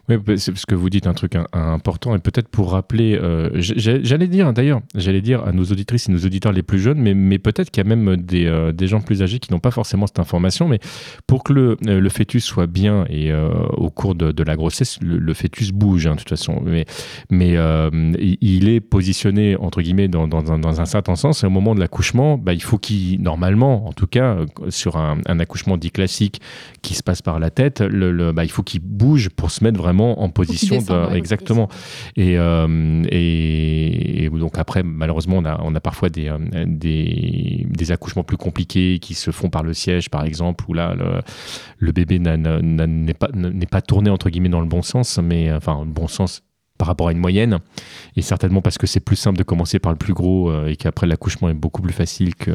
[0.09, 4.53] Oui, parce que vous dites un truc important et peut-être pour rappeler, euh, j'allais dire
[4.53, 7.85] d'ailleurs, j'allais dire à nos auditrices et nos auditeurs les plus jeunes, mais, peut-être qu'il
[7.85, 10.69] y a même des, euh, des gens plus âgés qui n'ont pas forcément cette information,
[10.69, 10.79] mais
[11.27, 15.73] pour que le, euh, fœtus soit bien et au cours de, la grossesse, le, fœtus
[15.73, 16.87] bouge hein, de toute façon, mais,
[17.31, 20.29] il- est positionné entre guillemets dans,
[20.81, 24.07] un, certain sens et au moment de l'accouchement, bah, il faut qu'il, normalement, en tout
[24.07, 24.37] cas,
[24.69, 26.41] sur un, accouchement dit classique
[26.83, 30.23] qui se passe par la tête, bah, il faut qu'il bouge pour se mettre vraiment
[30.23, 30.77] en position.
[31.11, 31.69] de- exactement.
[32.17, 37.67] Et, euh, et, et donc après, malheureusement, on a, on a parfois des, euh, des,
[37.69, 41.21] des accouchements plus compliqués qui se font par le siège, par exemple, où là, le,
[41.79, 45.81] le bébé n'est pas, n'est pas tourné, entre guillemets, dans le bon sens, mais enfin,
[45.85, 46.43] le bon sens
[46.79, 47.59] par rapport à une moyenne,
[48.17, 50.75] et certainement parce que c'est plus simple de commencer par le plus gros euh, et
[50.75, 52.51] qu'après l'accouchement est beaucoup plus facile que,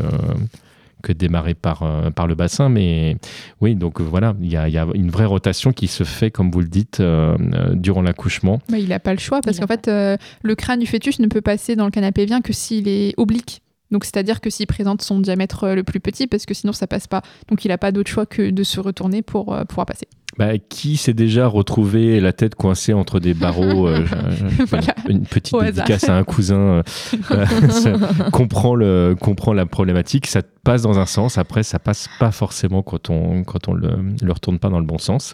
[1.03, 2.69] que de démarrer par, euh, par le bassin.
[2.69, 3.17] Mais
[3.61, 6.03] oui, donc euh, voilà, il y a, il y a une vraie rotation qui se
[6.03, 8.59] fait, comme vous le dites, euh, euh, durant l'accouchement.
[8.69, 11.27] Bah, il n'a pas le choix parce qu'en fait, euh, le crâne du fœtus ne
[11.27, 13.61] peut passer dans le canal pelvien que s'il est oblique.
[13.89, 17.07] Donc, c'est-à-dire que s'il présente son diamètre le plus petit, parce que sinon ça passe
[17.07, 17.21] pas.
[17.47, 20.07] Donc, il n'a pas d'autre choix que de se retourner pour euh, pouvoir passer.
[20.37, 24.05] Bah, qui s'est déjà retrouvé la tête coincée entre des barreaux euh,
[24.67, 24.93] Voilà.
[25.09, 26.83] Une petite Au dédicace à un cousin euh,
[27.31, 27.97] euh,
[28.31, 30.27] comprend, le, comprend la problématique.
[30.27, 33.89] Ça passe dans un sens, après ça passe pas forcément quand on, quand on le,
[34.21, 35.33] le retourne pas dans le bon sens.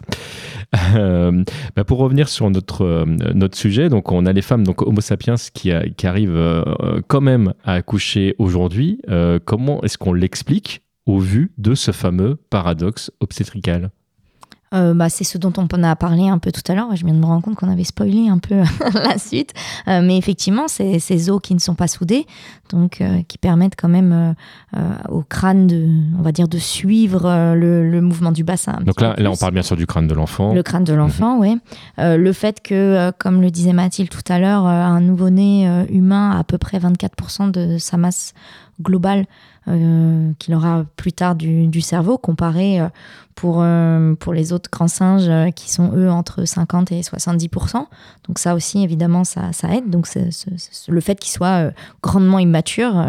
[0.96, 1.44] Euh,
[1.76, 5.00] bah, pour revenir sur notre, euh, notre sujet, donc on a les femmes, donc Homo
[5.00, 6.62] sapiens, qui, a- qui arrivent euh,
[7.08, 9.00] quand même à accoucher aujourd'hui.
[9.10, 13.90] Euh, comment est-ce qu'on l'explique au vu de ce fameux paradoxe obstétrical?
[14.72, 16.94] Euh, bah, c'est ce dont on a parlé un peu tout à l'heure.
[16.96, 18.56] Je viens de me rendre compte qu'on avait spoilé un peu
[18.94, 19.52] la suite.
[19.88, 22.26] Euh, mais effectivement, c'est ces os qui ne sont pas soudés,
[22.70, 24.34] donc euh, qui permettent quand même
[25.08, 28.78] au crâne de, on va dire, de suivre le, le mouvement du bassin.
[28.84, 30.52] Donc là, on parle bien sûr du crâne de l'enfant.
[30.52, 31.58] Le crâne de l'enfant, oui.
[31.98, 36.40] Euh, le fait que, comme le disait Mathilde tout à l'heure, un nouveau-né humain a
[36.40, 38.34] à peu près 24% de sa masse
[38.82, 39.26] globale
[39.68, 42.88] euh, qu'il aura plus tard du, du cerveau, comparé euh,
[43.34, 47.86] pour, euh, pour les autres grands singes qui sont, eux, entre 50 et 70%.
[48.28, 49.90] Donc ça aussi, évidemment, ça, ça aide.
[49.90, 50.06] Donc
[50.88, 51.70] le fait qu'il soit
[52.02, 53.04] grandement immature,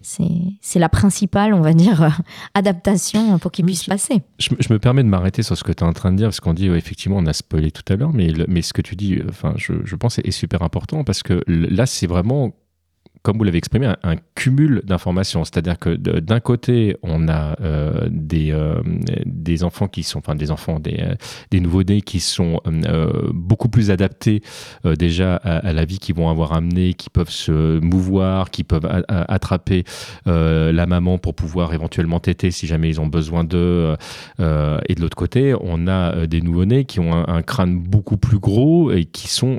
[0.00, 0.24] c'est
[0.62, 2.18] c'est la principale, on va dire,
[2.54, 4.22] adaptation pour qu'il puisse passer.
[4.38, 6.28] Je, je me permets de m'arrêter sur ce que tu es en train de dire,
[6.28, 8.72] parce qu'on dit, ouais, effectivement, on a spoilé tout à l'heure, mais, le- mais ce
[8.72, 12.52] que tu dis, enfin, je, je pense, est, super important, parce que là, c'est vraiment,
[13.22, 15.44] comme vous l'avez exprimé, un, cumul d'informations.
[15.44, 18.80] C'est-à-dire que d'un côté, on a euh, des, euh,
[19.24, 21.14] des enfants qui sont, enfin, des enfants, des, euh,
[21.50, 22.60] des nouveaux-nés qui sont
[23.32, 24.42] beaucoup plus adaptés
[24.84, 29.84] déjà à, la vie qu'ils vont avoir amené, qui peuvent se mouvoir, qui peuvent attraper
[30.26, 33.96] la maman pour pouvoir éventuellement téter si jamais ils ont besoin d'eux.
[34.38, 38.92] Et de l'autre côté, on a des nouveau-nés qui ont un, crâne beaucoup plus gros
[38.92, 39.58] et qui sont,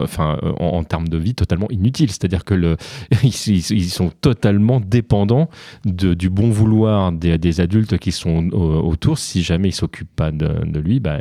[0.00, 2.10] enfin, en, en termes de vie, totalement inutiles.
[2.10, 2.67] C'est-à-dire que le,
[3.22, 5.48] ils, ils- ils sont totalement dépendants
[5.84, 9.18] de- du bon vouloir des, des adultes qui sont au- autour.
[9.18, 11.20] Si jamais ils s'occupent pas de, de lui, bah,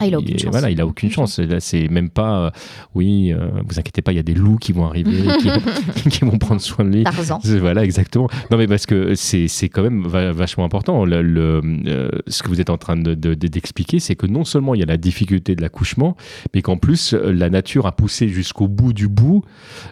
[0.00, 0.50] Ah, il a aucune chance.
[0.50, 1.38] Voilà, il a aucune chance.
[1.38, 2.50] Et Là, c'est même pas, euh,
[2.94, 5.48] oui, euh, vous inquiétez pas, il y a des loups qui vont arriver, qui,
[6.10, 7.04] qui vont prendre soin de lui.
[7.04, 7.38] Tarzan.
[7.58, 8.28] Voilà, exactement.
[8.50, 11.04] Non, mais parce que c'est quand même va- vachement important.
[11.04, 14.26] Le, le, euh, ce que vous êtes en train de- de- de- d'expliquer, c'est que
[14.26, 16.16] non seulement il y a la difficulté de l'accouchement,
[16.54, 19.42] mais qu'en plus, la nature a poussé jusqu'au bout du bout,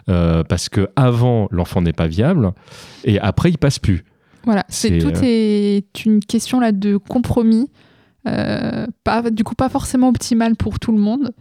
[0.09, 2.53] euh, parce que avant l'enfant n'est pas viable,
[3.03, 4.03] et après, il passe plus.
[4.43, 7.69] Voilà, c'est C'est, tout euh, est une question là de compromis,
[8.27, 11.31] euh, pas du coup pas forcément optimal pour tout le monde,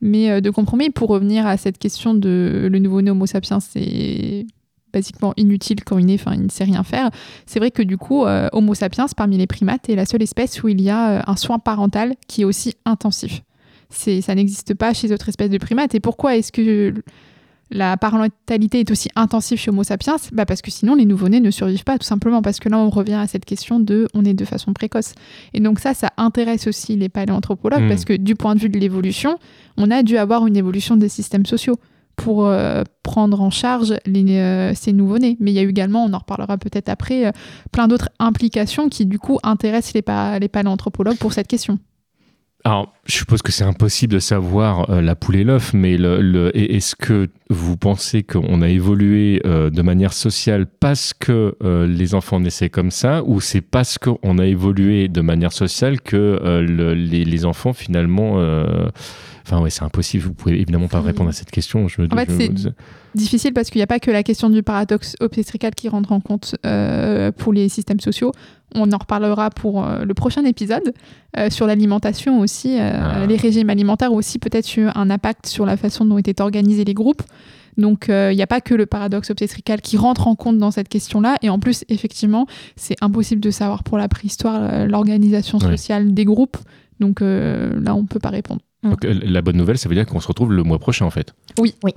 [0.00, 4.46] mais de compromis pour revenir à cette question de le nouveau-né Homo sapiens, c'est
[4.92, 7.10] basiquement inutile quand il est, enfin, il ne sait rien faire.
[7.46, 10.68] C'est vrai que du coup, Homo sapiens, parmi les primates, est la seule espèce où
[10.68, 13.42] il y a un soin parental qui est aussi intensif.
[13.88, 15.94] C'est, ça n'existe pas chez d'autres espèces de primates.
[15.94, 16.94] Et pourquoi est-ce que
[17.70, 21.50] la parentalité est aussi intensive chez Homo sapiens bah Parce que sinon, les nouveau-nés ne
[21.50, 24.34] survivent pas, tout simplement parce que là, on revient à cette question de on est
[24.34, 25.14] de façon précoce.
[25.52, 27.88] Et donc ça, ça intéresse aussi les paléanthropologues, hmm.
[27.88, 29.38] parce que du point de vue de l'évolution,
[29.76, 31.76] on a dû avoir une évolution des systèmes sociaux
[32.14, 35.36] pour euh, prendre en charge les, euh, ces nouveau-nés.
[35.40, 37.32] Mais il y a eu également, on en reparlera peut-être après, euh,
[37.72, 41.78] plein d'autres implications qui du coup intéressent les, les paléanthropologues pour cette question.
[42.66, 46.50] Alors, je suppose que c'est impossible de savoir euh, la poule et l'œuf, mais le,
[46.52, 52.16] est-ce que vous pensez qu'on a évolué euh, de manière sociale parce que euh, les
[52.16, 57.44] enfants naissaient comme ça, ou c'est parce qu'on a évolué de manière sociale que les,
[57.44, 58.42] enfants finalement
[59.46, 60.24] Enfin, ouais, c'est impossible.
[60.24, 61.86] Vous pouvez évidemment pas répondre à cette question.
[61.86, 62.74] Je, en fait, c'est
[63.14, 66.18] difficile parce qu'il n'y a pas que la question du paradoxe obstétrical qui rentre en
[66.18, 68.32] compte euh, pour les systèmes sociaux.
[68.74, 70.92] On en reparlera pour euh, le prochain épisode.
[71.38, 73.24] Euh, sur l'alimentation aussi, ah.
[73.24, 76.84] les régimes alimentaires ont aussi peut-être eu un impact sur la façon dont étaient organisés
[76.84, 77.22] les groupes.
[77.78, 80.88] Donc il n'y a pas que le paradoxe obstétrical qui rentre en compte dans cette
[80.88, 81.36] question-là.
[81.42, 86.56] Et en plus, effectivement, c'est impossible de savoir pour la préhistoire l'organisation sociale des groupes.
[87.00, 88.62] Donc là, on ne peut pas répondre.
[88.90, 91.10] Donc, euh, la bonne nouvelle, ça veut dire qu'on se retrouve le mois prochain, en
[91.10, 91.34] fait.
[91.58, 91.92] Oui, oui.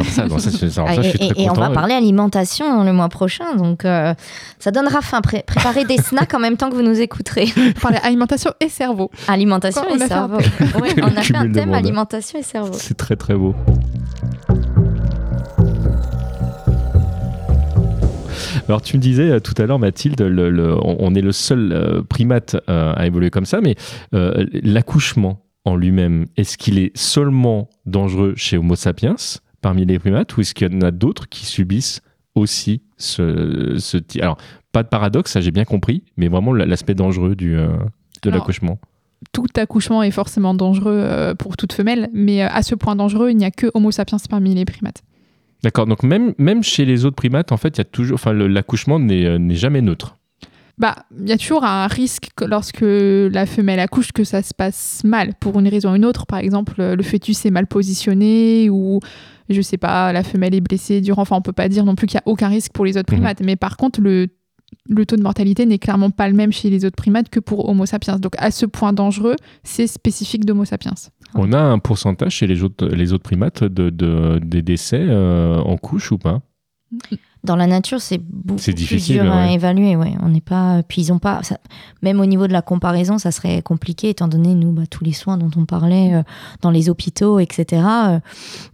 [1.38, 4.13] et, on va parler alimentation le mois prochain, donc euh,
[4.60, 5.21] ça donnera faim.
[5.21, 7.47] préparer des snacks en même temps que vous nous écouterez.
[7.82, 9.12] Parler alimentation et cerveau.
[9.28, 10.38] Alimentation et cerveau.
[10.75, 12.73] on a fait un thème alimentation et cerveau.
[12.73, 13.56] C'est très très beau.
[18.67, 23.06] Alors tu me disais euh, tout à l'heure, Mathilde, on, est le seul primate à
[23.06, 23.75] évoluer comme ça, mais
[24.12, 29.16] l'accouchement, en lui-même, est-ce qu'il est seulement dangereux chez Homo sapiens
[29.62, 32.02] parmi les primates ou est-ce qu'il y en a d'autres qui subissent
[32.36, 34.38] aussi ce, ce Alors,
[34.72, 37.70] pas de paradoxe, ça j'ai bien compris, mais vraiment l'aspect dangereux du, euh,
[38.24, 38.80] de l'accouchement.
[39.34, 43.32] Tout accouchement est forcément dangereux euh, pour toute femelle, mais euh, à ce point dangereux,
[43.32, 45.04] il n'y a que Homo sapiens parmi les primates.
[45.62, 48.32] D'accord, donc même, même chez les autres primates, en fait, il y a toujours, enfin,
[48.32, 50.16] l'accouchement n'est jamais neutre
[50.80, 55.02] bah, il y a toujours un risque lorsque la femelle accouche que ça se passe
[55.04, 56.26] mal pour une raison ou une autre.
[56.26, 59.02] Par exemple, le fœtus est mal positionné ou
[59.50, 61.24] je sais pas, la femelle est blessée durant.
[61.24, 63.12] Enfin, on peut pas dire non plus qu'il y a aucun risque pour les autres
[63.12, 63.20] mhm.
[63.20, 63.42] primates.
[63.42, 64.28] Mais par contre, le,
[64.88, 67.68] le taux de mortalité n'est clairement pas le même chez les autres primates que pour
[67.68, 68.18] Homo sapiens.
[68.18, 70.94] Donc, à ce point dangereux, c'est spécifique d'Homo sapiens.
[71.36, 75.58] On a un pourcentage chez les autres, les autres primates de, de des décès euh,
[75.58, 76.42] en couche ou pas?
[77.43, 79.95] Dans la nature, c'est beaucoup plus dur à évaluer.
[79.95, 80.13] Ouais.
[80.21, 80.84] On n'est pas.
[80.88, 81.41] Puis ils ont pas.
[82.02, 85.13] Même au niveau de la comparaison, ça serait compliqué étant donné nous bah, tous les
[85.13, 86.23] soins dont on parlait euh,
[86.62, 87.84] dans les hôpitaux, etc.
[87.84, 88.19] Euh,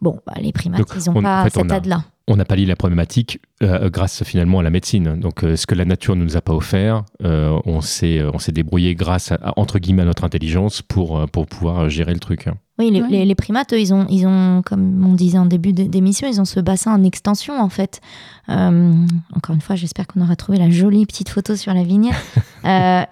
[0.01, 3.39] bon, bah, les primates, ils n'ont pas cette aide-là on n'a pas lié la problématique
[3.61, 5.19] euh, grâce finalement à la médecine.
[5.19, 8.95] Donc, ce que la nature ne nous a pas offert, on s'est on s'est débrouillé
[8.95, 12.47] grâce à, entre guillemets à notre intelligence pour pour pouvoir gérer le truc.
[12.77, 16.45] Oui, les, primates, ils ont, ils ont, comme on disait en début d'émission, ils ont
[16.45, 18.01] ce bassin en extension, en fait.
[18.49, 18.91] Euh,
[19.33, 22.15] encore une fois, j'espère qu'on aura trouvé la jolie petite photo sur la vignette.
[22.65, 23.03] Euh,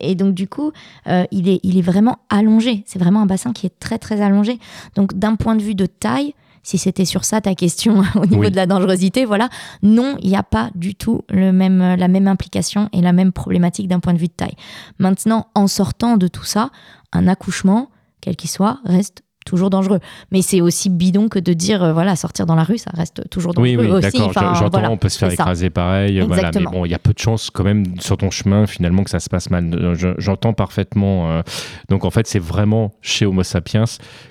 [0.00, 0.72] et, donc, du coup,
[1.08, 2.84] euh, il, est, il est vraiment allongé.
[2.86, 4.58] C'est vraiment un bassin qui est très, très allongé.
[4.94, 6.32] Donc, d'un point de vue de taille,
[6.64, 9.48] si c'était sur ça ta question au niveau de la dangerosité, voilà,
[9.82, 13.30] non, il n'y a pas du tout le même, la même implication et la même
[13.30, 14.56] problématique d'un point de vue de taille.
[14.98, 16.70] Maintenant, en sortant de tout ça,
[17.12, 20.00] un accouchement, quel qu'il soit, reste toujours dangereux.
[20.30, 23.28] Mais c'est aussi bidon que de dire, euh, voilà, sortir dans la rue, ça reste
[23.30, 24.00] toujours dangereux oui, oui.
[24.00, 26.20] D'accord, j'entends, on peut se faire écraser pareil.
[26.20, 29.04] Voilà, mais bon, il y a peu de chances quand même sur ton chemin, finalement,
[29.04, 29.94] que ça se passe mal.
[30.18, 31.30] j'entends parfaitement.
[31.30, 31.42] Euh,
[31.88, 33.84] donc, en fait, c'est vraiment chez Homo sapiens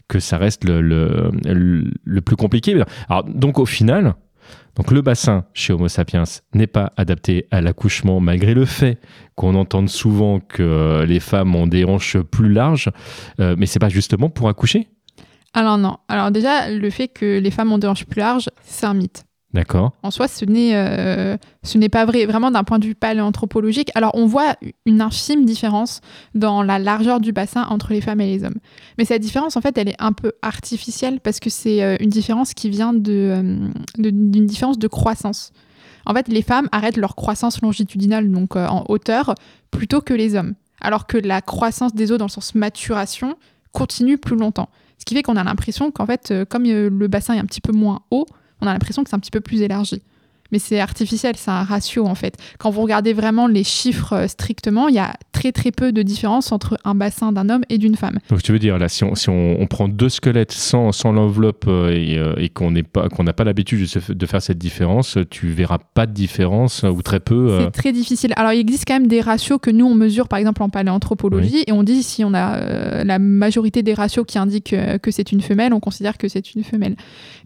[0.07, 1.31] que ça reste le, le,
[2.03, 2.75] le plus compliqué.
[3.09, 4.15] Alors, donc, au final,
[4.75, 6.23] donc le bassin chez Homo sapiens
[6.53, 8.99] n'est pas adapté à l'accouchement malgré le fait
[9.35, 12.89] qu'on entende souvent que les femmes ont des hanches plus larges,
[13.39, 14.87] euh, mais c'est pas justement pour accoucher
[15.53, 15.97] Alors non.
[16.07, 19.23] Alors déjà, le fait que les femmes ont des hanches plus larges, c'est un mythe.
[19.53, 19.91] D'accord.
[20.01, 23.91] En soi, ce n'est, euh, ce n'est pas vrai, vraiment d'un point de vue paléanthropologique.
[23.93, 24.55] Alors, on voit
[24.87, 26.01] une infime différence
[26.33, 28.57] dans la largeur du bassin entre les femmes et les hommes.
[28.97, 32.09] Mais cette différence, en fait, elle est un peu artificielle parce que c'est euh, une
[32.09, 35.51] différence qui vient euh, de, d'une différence de croissance.
[36.07, 39.35] En fait, les femmes arrêtent leur croissance longitudinale, donc en hauteur,
[39.69, 40.55] plutôt que les hommes.
[40.81, 43.37] Alors que la croissance des os, dans le sens maturation,
[43.71, 44.67] continue plus longtemps.
[44.97, 47.71] Ce qui fait qu'on a l'impression qu'en fait, comme le bassin est un petit peu
[47.71, 48.25] moins haut,
[48.61, 50.01] on a l'impression que c'est un petit peu plus élargi.
[50.53, 52.37] Mais c'est artificiel, c'est un ratio en fait.
[52.59, 56.03] Quand vous regardez vraiment les chiffres euh, strictement, il y a très très peu de
[56.03, 58.19] différence entre un bassin d'un homme et d'une femme.
[58.29, 61.11] Donc tu veux dire, là, si on, si on, on prend deux squelettes sans, sans
[61.11, 65.47] l'enveloppe euh, et, euh, et qu'on pas n'a pas l'habitude de, faire cette différence, tu
[65.47, 67.49] verras pas de différence ou très peu.
[67.49, 68.33] euh, C'est très difficile.
[68.35, 71.63] Alors, il existe quand même des ratios que nous, on mesure, par exemple, en paléanthropologie,
[71.65, 75.31] et on dit si on a euh, la majorité des ratios qui indiquent que c'est
[75.31, 76.95] une femelle, on considère que c'est une femelle.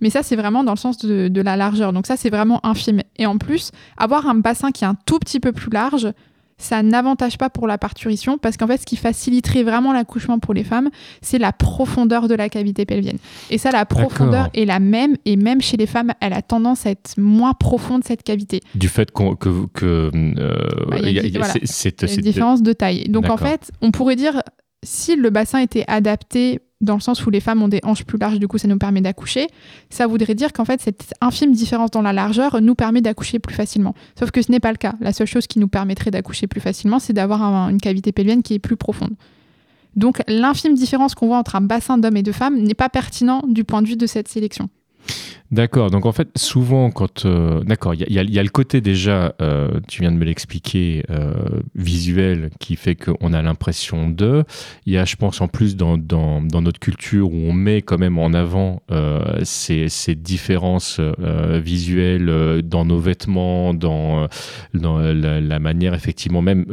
[0.01, 1.93] Mais ça, c'est vraiment dans le sens de, de la largeur.
[1.93, 2.96] Donc ça, c'est vraiment infime.
[3.17, 6.11] Et en plus, avoir un bassin qui est un tout petit peu plus large,
[6.59, 10.55] ça n'avantage pas pour la parturition parce qu'en fait, ce qui faciliterait vraiment l'accouchement pour
[10.55, 10.89] les femmes,
[11.21, 13.19] c'est la profondeur de la cavité pelvienne.
[13.51, 16.87] Et ça, la profondeur est la même, et même chez les femmes, elle a tendance
[16.87, 18.61] à être moins profonde, cette cavité.
[18.73, 21.39] du fait qu'on- que, que euh, Bah, y a y a- une- il y a-
[21.41, 21.53] voilà.
[21.63, 23.03] c'est- différence de taille.
[23.07, 24.41] Donc en fait, on pourrait dire
[24.87, 28.17] si le bassin était adapté dans le sens où les femmes ont des hanches plus
[28.19, 29.47] larges, du coup ça nous permet d'accoucher,
[29.89, 33.55] ça voudrait dire qu'en fait cette infime différence dans la largeur nous permet d'accoucher plus
[33.55, 33.95] facilement.
[34.17, 34.93] Sauf que ce n'est pas le cas.
[35.01, 38.43] La seule chose qui nous permettrait d'accoucher plus facilement, c'est d'avoir un- une cavité pelvienne
[38.43, 39.15] qui est plus profonde.
[39.95, 43.41] Donc l'infime différence qu'on voit entre un bassin d'hommes et de femmes n'est pas pertinent
[43.47, 44.69] du point de vue de cette sélection.
[45.49, 47.25] D'accord, donc en fait, souvent, quand.
[47.25, 51.33] euh, D'accord, il y, a- le côté déjà, euh, tu viens de me l'expliquer, euh,
[51.73, 54.43] visuel, qui fait qu'on a l'impression de.
[54.85, 57.81] Il y a, je pense, en plus, dans, dans, dans notre culture, où on met
[57.81, 58.81] quand même en avant
[59.43, 60.99] ces, ces différences
[61.53, 64.27] visuelles dans nos vêtements, dans,
[64.73, 66.65] dans la, manière, effectivement, même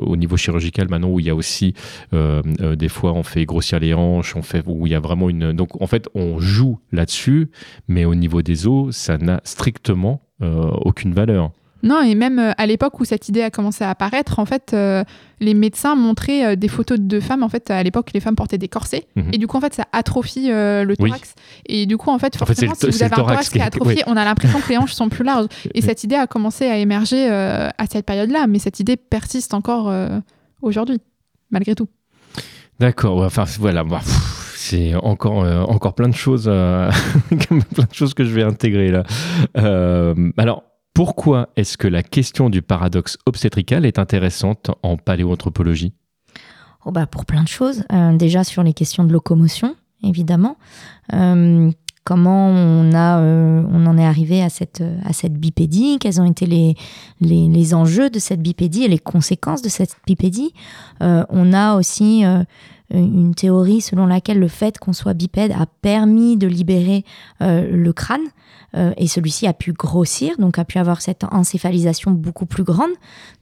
[0.00, 1.74] au niveau chirurgical, maintenant, où il y a aussi,
[2.12, 5.52] des fois, on fait grossir les hanches, on fait, où il y a vraiment une.
[5.52, 7.48] Donc, en fait, on joue là-dessus
[8.04, 11.50] au niveau des os, ça n'a strictement euh, aucune valeur.
[11.82, 14.72] Non, et même euh, à l'époque où cette idée a commencé à apparaître, en fait,
[14.72, 15.04] euh,
[15.40, 17.42] les médecins montraient euh, des photos de femmes.
[17.42, 19.06] En fait, à l'époque, les femmes portaient des corsets.
[19.14, 19.30] Mhm.
[19.34, 21.10] Et du coup, en fait, ça atrophie euh, le Oui.
[21.10, 21.34] thorax.
[21.66, 23.58] Et du coup, en fait, En fait, c'est forcément, si vous avez un thorax qui
[23.58, 25.46] est atrophié, on a l'impression que les hanches sont plus larges.
[25.66, 28.46] Et Mais- cette idée a commencé à émerger à cette période-là.
[28.48, 29.92] Mais cette idée persiste encore
[30.62, 30.98] aujourd'hui,
[31.50, 31.86] malgré tout.
[32.80, 36.90] D'accord, enfin voilà, bah, pff, c'est encore, euh, encore plein de choses, euh,
[37.48, 39.04] plein de choses que je vais intégrer là.
[39.56, 45.92] Euh, alors, pourquoi est-ce que la question du paradoxe obstétrical est intéressante en paléoanthropologie?
[46.84, 47.84] Oh bah pour plein de choses.
[48.14, 50.56] Déjà sur les questions de locomotion, évidemment.
[51.10, 55.98] Comment on, a, on en est arrivé à cette, à cette bipédie?
[55.98, 56.76] Quels ont été les,
[57.20, 60.54] les, les enjeux de cette bipédie et les conséquences de cette bipédie?
[61.00, 62.24] On a aussi
[62.90, 67.04] une théorie selon laquelle le fait qu'on soit bipède a permis de libérer
[67.42, 68.20] euh, le crâne
[68.76, 72.90] euh, et celui-ci a pu grossir, donc a pu avoir cette encéphalisation beaucoup plus grande.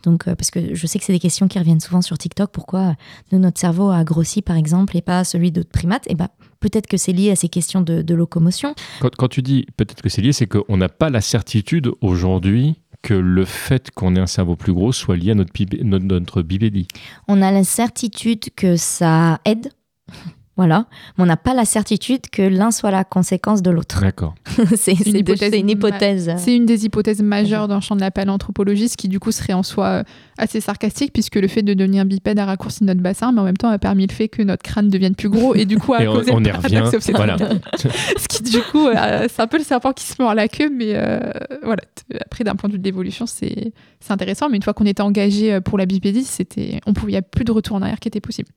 [0.02, 2.50] Donc, euh, parce que je sais que c'est des questions qui reviennent souvent sur TikTok.
[2.52, 2.94] Pourquoi
[3.32, 6.28] notre cerveau a grossi, par exemple, et pas celui d'autres primates Et ben,
[6.60, 8.74] peut-être que c'est lié à ces questions de, de locomotion.
[9.00, 12.76] quand, quand tu dis peut-être que c'est lié, c'est qu'on n'a pas la certitude aujourd'hui
[13.04, 16.42] que le fait qu'on ait un cerveau plus gros soit lié à notre, notre, notre
[16.42, 16.88] bipédie.
[17.28, 19.68] On a la certitude que ça aide.
[20.56, 20.86] Voilà,
[21.18, 24.00] mais on n'a pas la certitude que l'un soit la conséquence de l'autre.
[24.00, 24.36] D'accord.
[24.76, 26.32] c'est hypothèse une ma- hypothèse.
[26.36, 29.32] C'est une des hypothèses majeures dans le champ de la paléanthropologie, ce qui du coup
[29.32, 30.02] serait en soi euh,
[30.38, 33.56] assez sarcastique, puisque le fait de devenir bipède a raccourci notre bassin, mais en même
[33.56, 36.02] temps a permis le fait que notre crâne devienne plus gros et du coup a
[36.04, 36.84] Et on, causé on y revient.
[37.14, 37.36] Voilà.
[38.16, 40.70] Ce qui du coup, euh, c'est un peu le serpent qui se mord la queue,
[40.70, 41.18] mais euh,
[41.64, 41.82] voilà.
[42.24, 45.02] Après, d'un point de vue de l'évolution, c'est c'est intéressant, mais une fois qu'on était
[45.02, 47.98] engagé pour la bipédie, c'était, on pouvait, il n'y a plus de retour en arrière
[47.98, 48.50] qui était possible.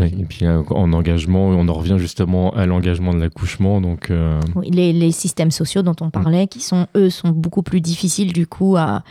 [0.00, 3.80] Oui, et puis euh, en engagement, on en revient justement à l'engagement de l'accouchement.
[3.80, 7.62] Donc, euh, Oui, les, les systèmes sociaux dont on parlait, qui sont, eux, sont beaucoup
[7.62, 9.02] plus difficiles du coup à,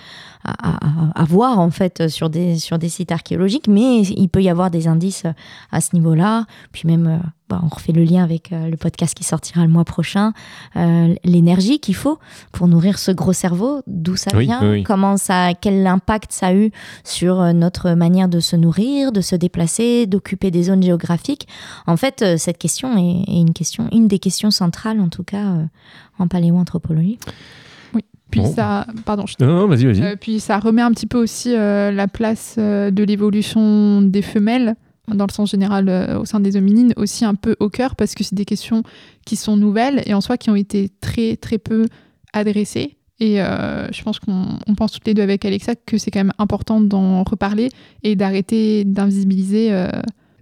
[0.44, 0.52] à,
[1.14, 4.50] à- à voir en fait sur des, sur des sites archéologiques, mais il peut y
[4.50, 5.26] avoir des indices
[5.72, 6.46] à ce niveau-là.
[6.74, 7.18] Puis même, euh,
[7.50, 10.34] bah, on refait le lien avec euh, le podcast qui sortira le mois prochain,
[10.76, 12.18] euh, l'énergie qu'il faut
[12.52, 14.84] pour nourrir ce gros cerveau, d'où ça Oui, vient, oui, oui.
[14.84, 16.72] comment ça, quel impact ça a eu
[17.04, 21.48] sur euh, notre manière de se nourrir, de se déplacer, d'occuper des zones géographiques.
[21.86, 25.24] En fait, euh, cette question est, est une question, une des questions centrales en tout
[25.24, 25.66] cas euh,
[26.20, 27.20] en paléoanthropologie.
[28.32, 28.52] Puis Bon.
[28.52, 30.02] ça, pardon, je Non, non, vas-y, vas-y.
[30.02, 34.24] Euh, puis ça remet un petit peu aussi euh, la place euh, de l'évolution des
[34.24, 34.76] femelles,
[35.08, 38.16] dans le sens général euh, au sein des hominines, aussi un peu au cœur, parce
[38.16, 38.84] que c'est des questions
[39.26, 41.86] qui sont nouvelles et en soi qui ont été très très peu
[42.32, 42.98] adressées.
[43.20, 46.20] Et euh, je pense qu'on on pense toutes les deux avec Alexa que c'est quand
[46.20, 47.70] même important d'en reparler
[48.02, 49.88] et d'arrêter d'invisibiliser euh,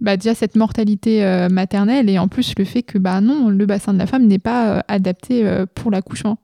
[0.00, 3.92] bah, déjà cette mortalité maternelle et en plus le fait que bah non, le bassin
[3.92, 5.44] de la femme n'est pas adapté
[5.74, 6.38] pour l'accouchement.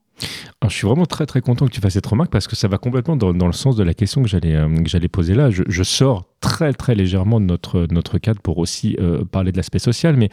[0.60, 2.68] Alors, je suis vraiment très très content que tu fasses cette remarque parce que ça
[2.68, 5.50] va complètement dans, le sens de la question que j'allais euh, que poser là.
[5.50, 9.56] Je, je sors très très légèrement de notre notre cadre pour aussi euh, parler de
[9.56, 10.30] l'aspect social, mais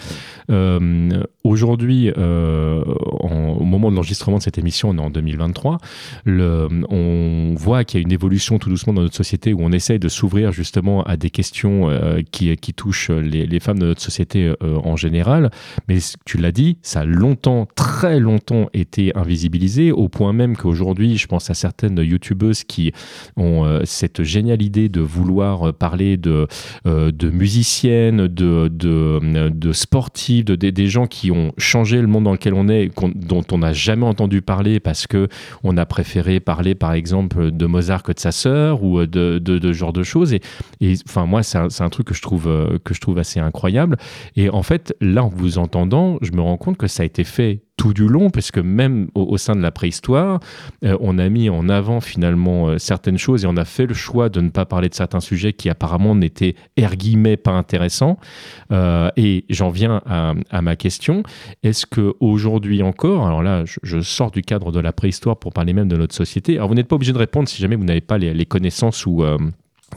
[0.49, 5.77] euh, aujourd'hui, au moment de l'enregistrement de cette émission, on est en 2023,
[6.25, 9.71] le, on voit qu'il y a une évolution tout doucement dans notre société où on
[9.71, 11.89] essaye de s'ouvrir justement à des questions
[12.31, 15.51] qui, qui touchent les, femmes de notre société en général.
[15.87, 21.17] Mais tu l'as dit, ça a longtemps, très longtemps été invisibilisé, au point même qu'aujourd'hui,
[21.17, 22.91] je pense à certaines youtubeuses qui
[23.37, 26.47] ont euh, cette géniale idée de vouloir parler de,
[26.87, 32.31] euh, musiciennes, de, de, de sportifs, de, des gens qui ont changé le monde dans
[32.31, 35.27] lequel on est, dont on n'a jamais entendu parler parce que
[35.63, 39.59] on a préféré parler, par exemple, de Mozart que de sa sœur ou de, de,
[39.61, 40.33] ce genre de choses.
[40.33, 40.41] Et,
[41.07, 43.97] enfin, moi, c'est un, un, truc que je, trouve, euh, que je trouve assez incroyable.
[44.35, 47.23] Et en fait, là, en vous entendant, je me rends compte que ça a été
[47.23, 50.39] fait tout du long, parce que même au, sein de la préhistoire,
[50.83, 53.93] euh, on a mis en avant finalement euh, certaines choses et on a fait le
[53.93, 58.17] choix de ne pas parler de certains sujets qui apparemment n'étaient er guillemets pas intéressants.
[58.71, 61.23] Euh, et j'en viens à, ma question
[61.63, 65.73] est-ce que aujourd'hui encore, alors là, je, sors du cadre de la préhistoire pour parler
[65.73, 66.55] même de notre société.
[66.55, 69.23] Alors vous n'êtes pas obligé de répondre si jamais vous n'avez pas les, connaissances ou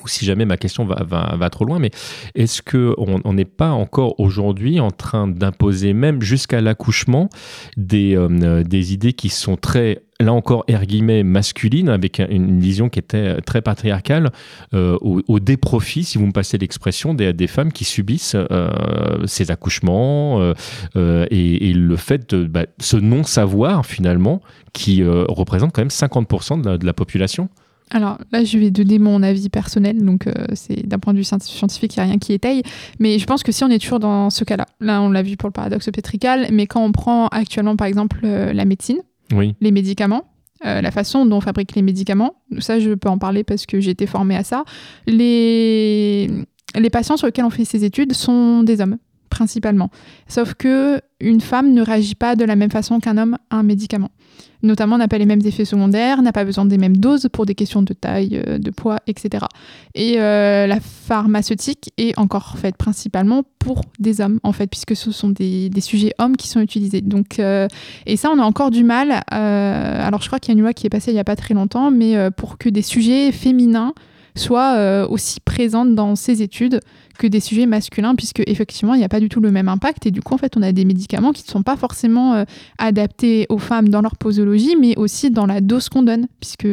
[0.05, 1.91] ou si jamais ma question va, va, trop loin, mais
[2.35, 7.29] est-ce qu'on n'est pas encore aujourd'hui en train d'imposer même jusqu'à l'accouchement
[7.77, 12.89] des, euh, des idées qui sont très là encore, air guillemets, masculines, avec une vision
[12.89, 14.33] qui était très patriarcale,
[14.75, 18.69] euh, au, déprofit, si vous me passez l'expression, des, des, femmes qui subissent euh,
[19.27, 20.53] ces accouchements
[20.97, 26.93] et, le fait de bah, ce non-savoir, finalement, qui représente quand même 50% de la
[26.93, 27.49] population?
[27.91, 31.25] Alors là, je vais donner mon avis personnel, donc euh, c'est d'un point de vue
[31.25, 32.63] scientifique, il n'y a rien qui étaye,
[32.99, 35.37] mais je pense que si on est toujours dans ce cas-là, là on l'a vu
[35.37, 38.99] pour le paradoxe pétrical, mais quand on prend actuellement par exemple euh, la médecine,
[39.61, 40.25] les médicaments,
[40.67, 43.81] euh, la façon dont on fabrique les médicaments, ça je peux en parler parce que
[43.81, 44.65] j'ai été formée à ça,
[45.07, 46.31] les,
[46.75, 49.91] les patients sur lesquels on fait ces études sont des hommes principalement.
[50.27, 53.63] Sauf que une femme ne réagit pas de la même façon qu'un homme à un
[53.63, 54.11] médicament.
[54.63, 57.55] Notamment, n'a pas les mêmes effets secondaires, n'a pas besoin des mêmes doses pour des
[57.55, 59.47] questions de taille, euh, de poids, etc.
[59.95, 65.13] Et euh, la pharmaceutique est encore faite principalement pour des hommes, en fait, puisque ce
[65.13, 67.03] sont des, sujets hommes qui sont utilisés.
[67.03, 67.69] Donc, euh,
[68.07, 69.23] et ça, on a encore du mal.
[69.29, 71.37] alors, je crois qu'il y a une loi qui est passée il n'y a pas
[71.37, 73.95] très longtemps, mais pour que des sujets féminins
[74.35, 76.81] soient aussi présentes dans ces études
[77.19, 80.07] que des sujets masculins, puisque effectivement, il n'y a pas du tout le même impact.
[80.07, 82.45] Et du coup, en fait, on a des médicaments qui ne sont pas forcément euh,
[82.79, 86.69] adaptés aux femmes dans leur posologie, mais aussi dans la dose qu'on donne, puisque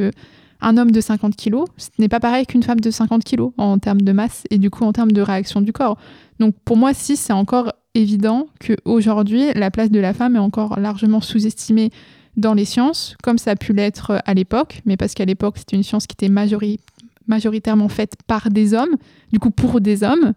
[0.61, 3.77] un homme de 50 kg, ce n'est pas pareil qu'une femme de 50 kg en
[3.77, 5.97] termes de masse et du coup en termes de réaction du corps.
[6.39, 10.79] Donc pour moi, si c'est encore évident qu'aujourd'hui, la place de la femme est encore
[10.79, 11.91] largement sous-estimée
[12.37, 15.75] dans les sciences, comme ça a pu l'être à l'époque, mais parce qu'à l'époque, c'était
[15.75, 16.83] une science qui était majoritaire
[17.27, 18.95] majoritairement faites par des hommes,
[19.31, 20.33] du coup pour des hommes,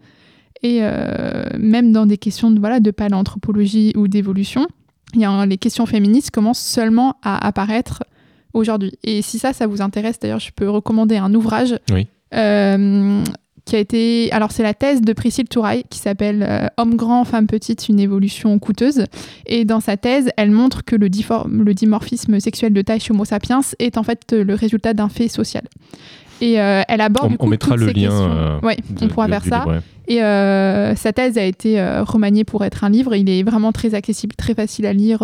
[0.62, 4.66] et euh, même dans des questions de, voilà, de paléanthropologie ou d'évolution,
[5.14, 8.02] les questions féministes commencent seulement à apparaître
[8.52, 8.92] aujourd'hui.
[9.04, 11.78] Et si ça, ça vous intéresse, d'ailleurs, je peux recommander un ouvrage
[12.34, 13.24] euh,
[13.64, 14.30] qui a été...
[14.32, 18.00] Alors, c'est la thèse de Priscille Touraille qui s'appelle euh, Homme grand, femme petite, une
[18.00, 19.04] évolution coûteuse.
[19.46, 23.24] Et dans sa thèse, elle montre que le, le dimorphisme sexuel de taille chez Homo
[23.24, 25.64] sapiens est en fait le résultat d'un fait social.
[26.40, 27.34] Et euh, elle aborde.
[27.38, 28.12] On, mettra le lien.
[28.12, 29.64] Euh, oui, on pourra faire ça.
[30.06, 33.14] Et euh, sa thèse a été remaniée pour être un livre.
[33.14, 35.22] Il est vraiment très accessible, très facile à lire,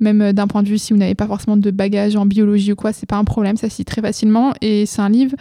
[0.00, 2.76] même d'un point de vue si vous n'avez pas forcément de bagage en biologie ou
[2.76, 4.52] quoi, c'est pas un problème, ça se lit très facilement.
[4.60, 5.34] Et c'est un livre,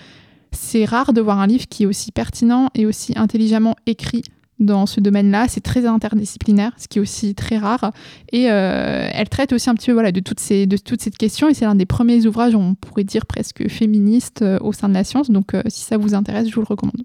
[0.52, 4.24] c'est rare de voir un livre qui est aussi pertinent et aussi intelligemment écrit
[4.60, 5.48] dans ce domaine-là.
[5.48, 7.92] C'est très interdisciplinaire, ce qui est aussi très rare.
[8.32, 11.18] Et euh, elle traite aussi un petit peu voilà, de, toutes ces, de toute cette
[11.18, 11.50] question.
[11.50, 14.94] Et c'est l'un des premiers ouvrages, on pourrait dire presque féministe euh, au sein de
[14.94, 15.30] la science.
[15.30, 17.04] Donc euh, si ça vous intéresse, je vous le recommande.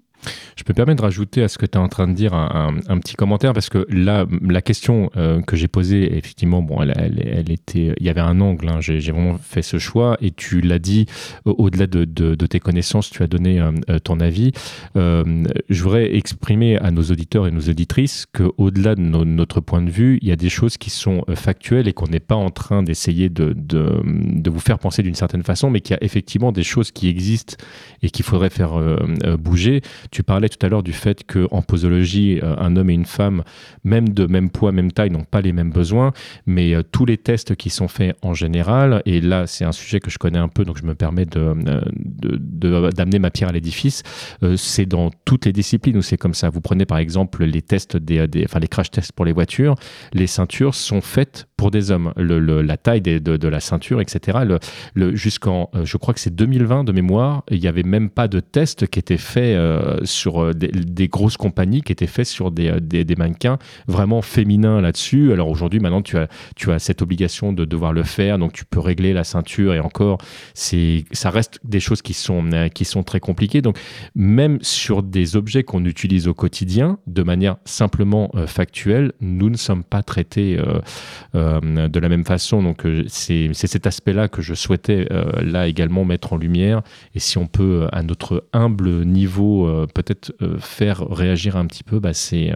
[0.55, 2.73] Je peux permettre de rajouter à ce que tu es en train de dire un,
[2.99, 7.93] petit commentaire parce que là, la question euh, que j'ai posée, effectivement, bon, elle, était,
[7.99, 8.69] il y avait un angle.
[8.69, 11.05] Hein, j'ai vraiment fait ce choix et tu l'as dit
[11.45, 14.51] au-delà de, tes connaissances, tu as donné euh, euh, ton avis.
[14.95, 19.89] je voudrais exprimer à nos auditeurs et nos auditrices que au-delà de notre point de
[19.89, 22.83] vue, il y a des choses qui sont factuelles et qu'on n'est pas en train
[22.83, 26.63] d'essayer de, de, vous faire penser d'une certaine façon, mais qu'il y a effectivement des
[26.63, 27.55] choses qui existent
[28.01, 28.79] et qu'il faudrait faire
[29.39, 29.81] bouger.
[30.13, 33.43] Tu parlais tout à l'heure du fait qu'en posologie, euh, un homme et une femme,
[33.83, 36.13] même de même poids, même taille, n'ont pas les mêmes besoins,
[36.45, 39.99] mais euh, tous les tests qui sont faits en général, et là c'est un sujet
[39.99, 41.81] que je connais un peu, donc je me permets euh,
[42.91, 44.03] d'amener ma pierre à l'édifice,
[44.55, 46.51] c'est dans toutes les disciplines où c'est comme ça.
[46.51, 49.73] Vous prenez par exemple les tests des, enfin les crash tests pour les voitures,
[50.13, 54.37] les ceintures sont faites pour des hommes, la taille de, la ceinture, etc.
[54.95, 58.87] Jusqu'en, je crois que c'est 2020 de mémoire, il n'y avait même pas de test
[58.87, 59.57] qui était fait
[60.03, 65.31] sur des, grosses compagnies qui étaient faites sur des, des, mannequins vraiment féminins là-dessus.
[65.31, 68.65] Alors aujourd'hui, maintenant, tu as, tu as cette obligation de devoir le faire, donc tu
[68.65, 70.17] peux régler la ceinture et encore,
[70.53, 72.43] c'est, ça reste des choses qui sont,
[72.73, 73.61] qui sont très compliquées.
[73.61, 73.77] Donc
[74.15, 79.83] même sur des objets qu'on utilise au quotidien, de manière simplement factuelle, nous ne sommes
[79.83, 80.57] pas traités
[81.33, 82.63] de la même façon.
[82.63, 85.07] Donc c'est, c'est cet aspect-là que je souhaitais
[85.41, 86.81] là également mettre en lumière.
[87.15, 92.13] Et si on peut, à notre humble niveau, peut-être faire réagir un petit peu, bah,
[92.13, 92.51] c'est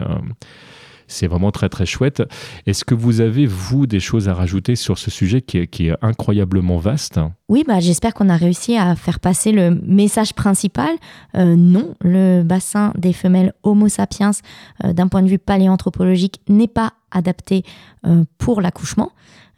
[1.08, 2.22] c'est vraiment très très chouette.
[2.66, 6.76] Est-ce que vous avez, vous, des choses à rajouter sur ce sujet qui est, incroyablement
[6.76, 7.18] vaste?
[7.48, 10.90] Oui, bah, j'espère qu'on a réussi à faire passer le message principal.
[11.34, 14.30] Euh, non, le bassin des femelles Homo sapiens,
[14.84, 17.64] euh, d'un point de vue paléanthropologique, n'est pas adapté
[18.06, 19.12] euh, pour l'accouchement.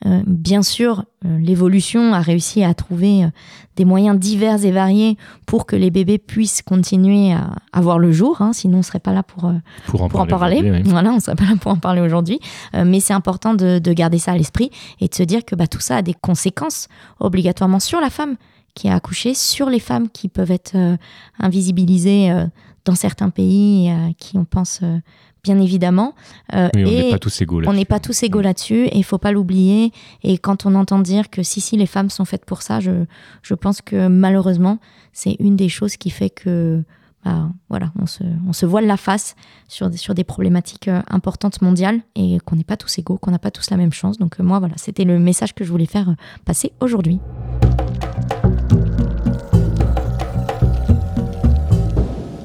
[0.06, 3.28] Euh, bien sûr, euh, l'évolution a réussi à trouver
[3.76, 8.40] des moyens divers et variés pour que les bébés puissent continuer à, avoir le jour.
[8.40, 9.52] Hein, sinon, on ne serait pas là pour,
[9.86, 10.82] pour en parler.
[10.84, 12.40] Voilà, on ne serait pas là pour en parler aujourd'hui.
[12.72, 14.70] mais c'est important de, garder ça à l'esprit
[15.00, 16.88] et de se dire que bah, tout ça a des conséquences
[17.18, 18.36] obligatoirement sur la femme
[18.74, 20.76] qui a accouché, sur les femmes qui peuvent être
[21.38, 22.32] invisibilisées
[22.84, 24.80] dans certains pays, qui on pense
[25.42, 26.14] bien évidemment.
[26.54, 27.70] Euh, on n'est pas tous égaux là-dessus.
[27.70, 29.92] On n'est pas tous égaux là-dessus et il faut pas l'oublier.
[30.22, 33.04] Et quand on entend dire que si, si, les femmes sont faites pour ça, je,
[33.42, 34.78] je pense que malheureusement,
[35.12, 36.82] c'est une des choses qui fait que
[37.24, 39.36] bah, voilà, on se, on se voile la face
[39.68, 43.38] sur, sur des problématiques euh, importantes mondiales et qu'on n'est pas tous égaux, qu'on n'a
[43.38, 44.18] pas tous la même chance.
[44.18, 46.14] Donc euh, moi, voilà, c'était le message que je voulais faire
[46.46, 47.20] passer aujourd'hui.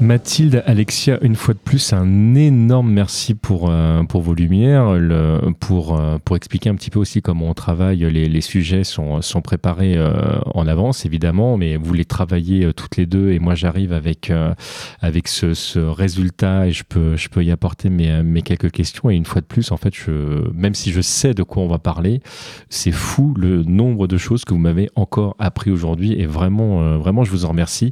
[0.06, 4.96] Mathilde, Alexia, une fois de plus, un énorme merci pour, euh, pour vos lumières,
[5.60, 7.98] pour, euh, pour expliquer un petit peu aussi comment on travaille.
[8.12, 13.08] Les, sujets sont, sont préparés euh, en avance, évidemment, mais vous les travaillez toutes les
[13.08, 14.32] deux et moi j'arrive avec,
[15.02, 19.10] avec ce, ce, résultat et je peux, je peux y apporter mes, mes quelques questions.
[19.10, 19.94] Et une fois de plus, en fait,
[20.54, 22.22] même si je sais de quoi on va parler,
[22.70, 27.24] c'est fou le nombre de choses que vous m'avez encore appris aujourd'hui et vraiment, vraiment,
[27.24, 27.92] je vous en remercie.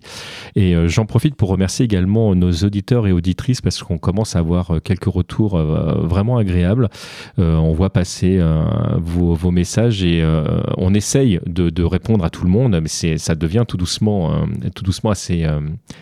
[0.56, 4.72] Et j'en profite pour remercier également nos auditeurs et auditrices parce qu'on commence à avoir
[4.72, 6.90] euh, quelques retours euh, vraiment agréables.
[7.40, 8.40] Euh, on voit passer
[8.98, 10.24] vos, vos, messages et
[10.78, 15.12] on essaye de, répondre à tout le monde, mais ça devient tout doucement, tout doucement
[15.12, 15.46] assez,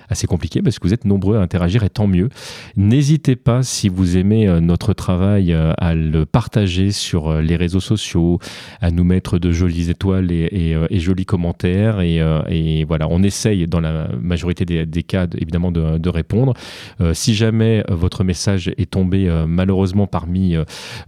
[0.10, 2.30] assez compliqué parce que vous êtes nombreux à interagir et tant mieux.
[2.76, 8.40] N'hésitez pas, si vous aimez notre travail, à le partager sur les réseaux sociaux,
[8.80, 12.02] à nous mettre de jolies étoiles et, jolis commentaires.
[12.02, 16.54] Et, voilà, on essaye dans la majorité des, des cas, évidemment, de, de répondre.
[17.00, 20.56] Euh, si jamais euh, votre message est tombé euh, malheureusement parmi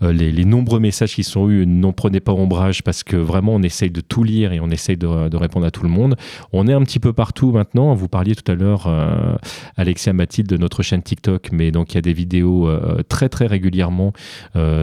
[0.02, 3.90] les, nombreux messages qui sont eus, n'en prenez pas ombrage parce que vraiment on essaye
[3.90, 6.16] de tout lire et on essaye de, répondre à tout le monde.
[6.52, 7.94] On est un petit peu partout maintenant.
[7.94, 8.90] Vous parliez tout à l'heure,
[9.78, 12.70] Alexia Mathilde, de notre chaîne TikTok, mais donc il y a des vidéos
[13.10, 14.14] très très régulièrement,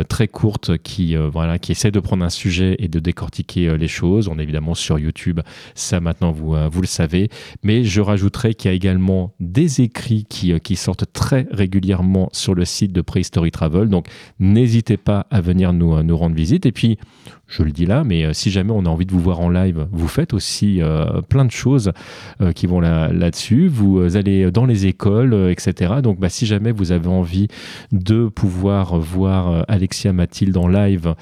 [0.09, 4.28] très courtes, qui voilà, qui essaient de prendre un sujet et de décortiquer les choses.
[4.28, 5.40] On est évidemment sur YouTube,
[5.74, 7.28] ça maintenant vous vous le savez.
[7.62, 12.28] Mais je rajouterai qu'il y a également des écrits qui, euh, qui, sortent très régulièrement
[12.32, 13.88] sur le site de Prehistory Travel.
[13.88, 14.07] Donc
[14.38, 16.64] n'hésitez pas à venir nous, euh, rendre visite.
[16.64, 16.97] Et puis,
[17.49, 19.49] je le dis là, mais euh, si jamais on a envie de vous voir en
[19.51, 20.80] live, vous faites aussi
[21.28, 21.93] plein de choses
[22.55, 23.68] qui vont là-dessus.
[23.68, 25.95] vous allez dans les écoles, etc.
[26.03, 27.49] Donc, bah, si jamais vous avez envie
[27.91, 31.14] de pouvoir voir Alexia Mathilde en live,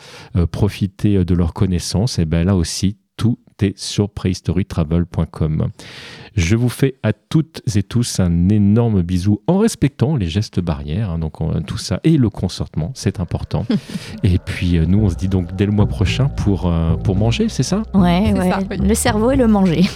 [0.51, 3.39] profiter de leurs connaissances, et ben là aussi, tout
[3.77, 5.71] sur prehistorytravel.com.
[6.37, 11.11] Je vous fais à toutes et tous un énorme bisou en respectant les gestes barrières,
[11.11, 11.35] hein, donc
[11.67, 13.67] tout ça et le consentement, c'est important.
[14.23, 17.17] et puis euh, nous, on se dit donc dès le mois prochain pour, euh, pour
[17.17, 17.83] manger, c'est ça?
[17.95, 18.77] Ouais, ouais.
[18.77, 19.83] le cerveau et le manger.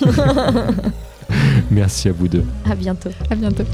[1.71, 2.45] Merci à vous deux.
[2.69, 3.11] À bientôt.
[3.31, 3.65] À bientôt.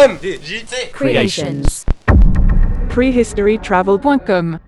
[0.00, 1.84] MDJC Creations.
[2.88, 4.58] Prehistorytravel.com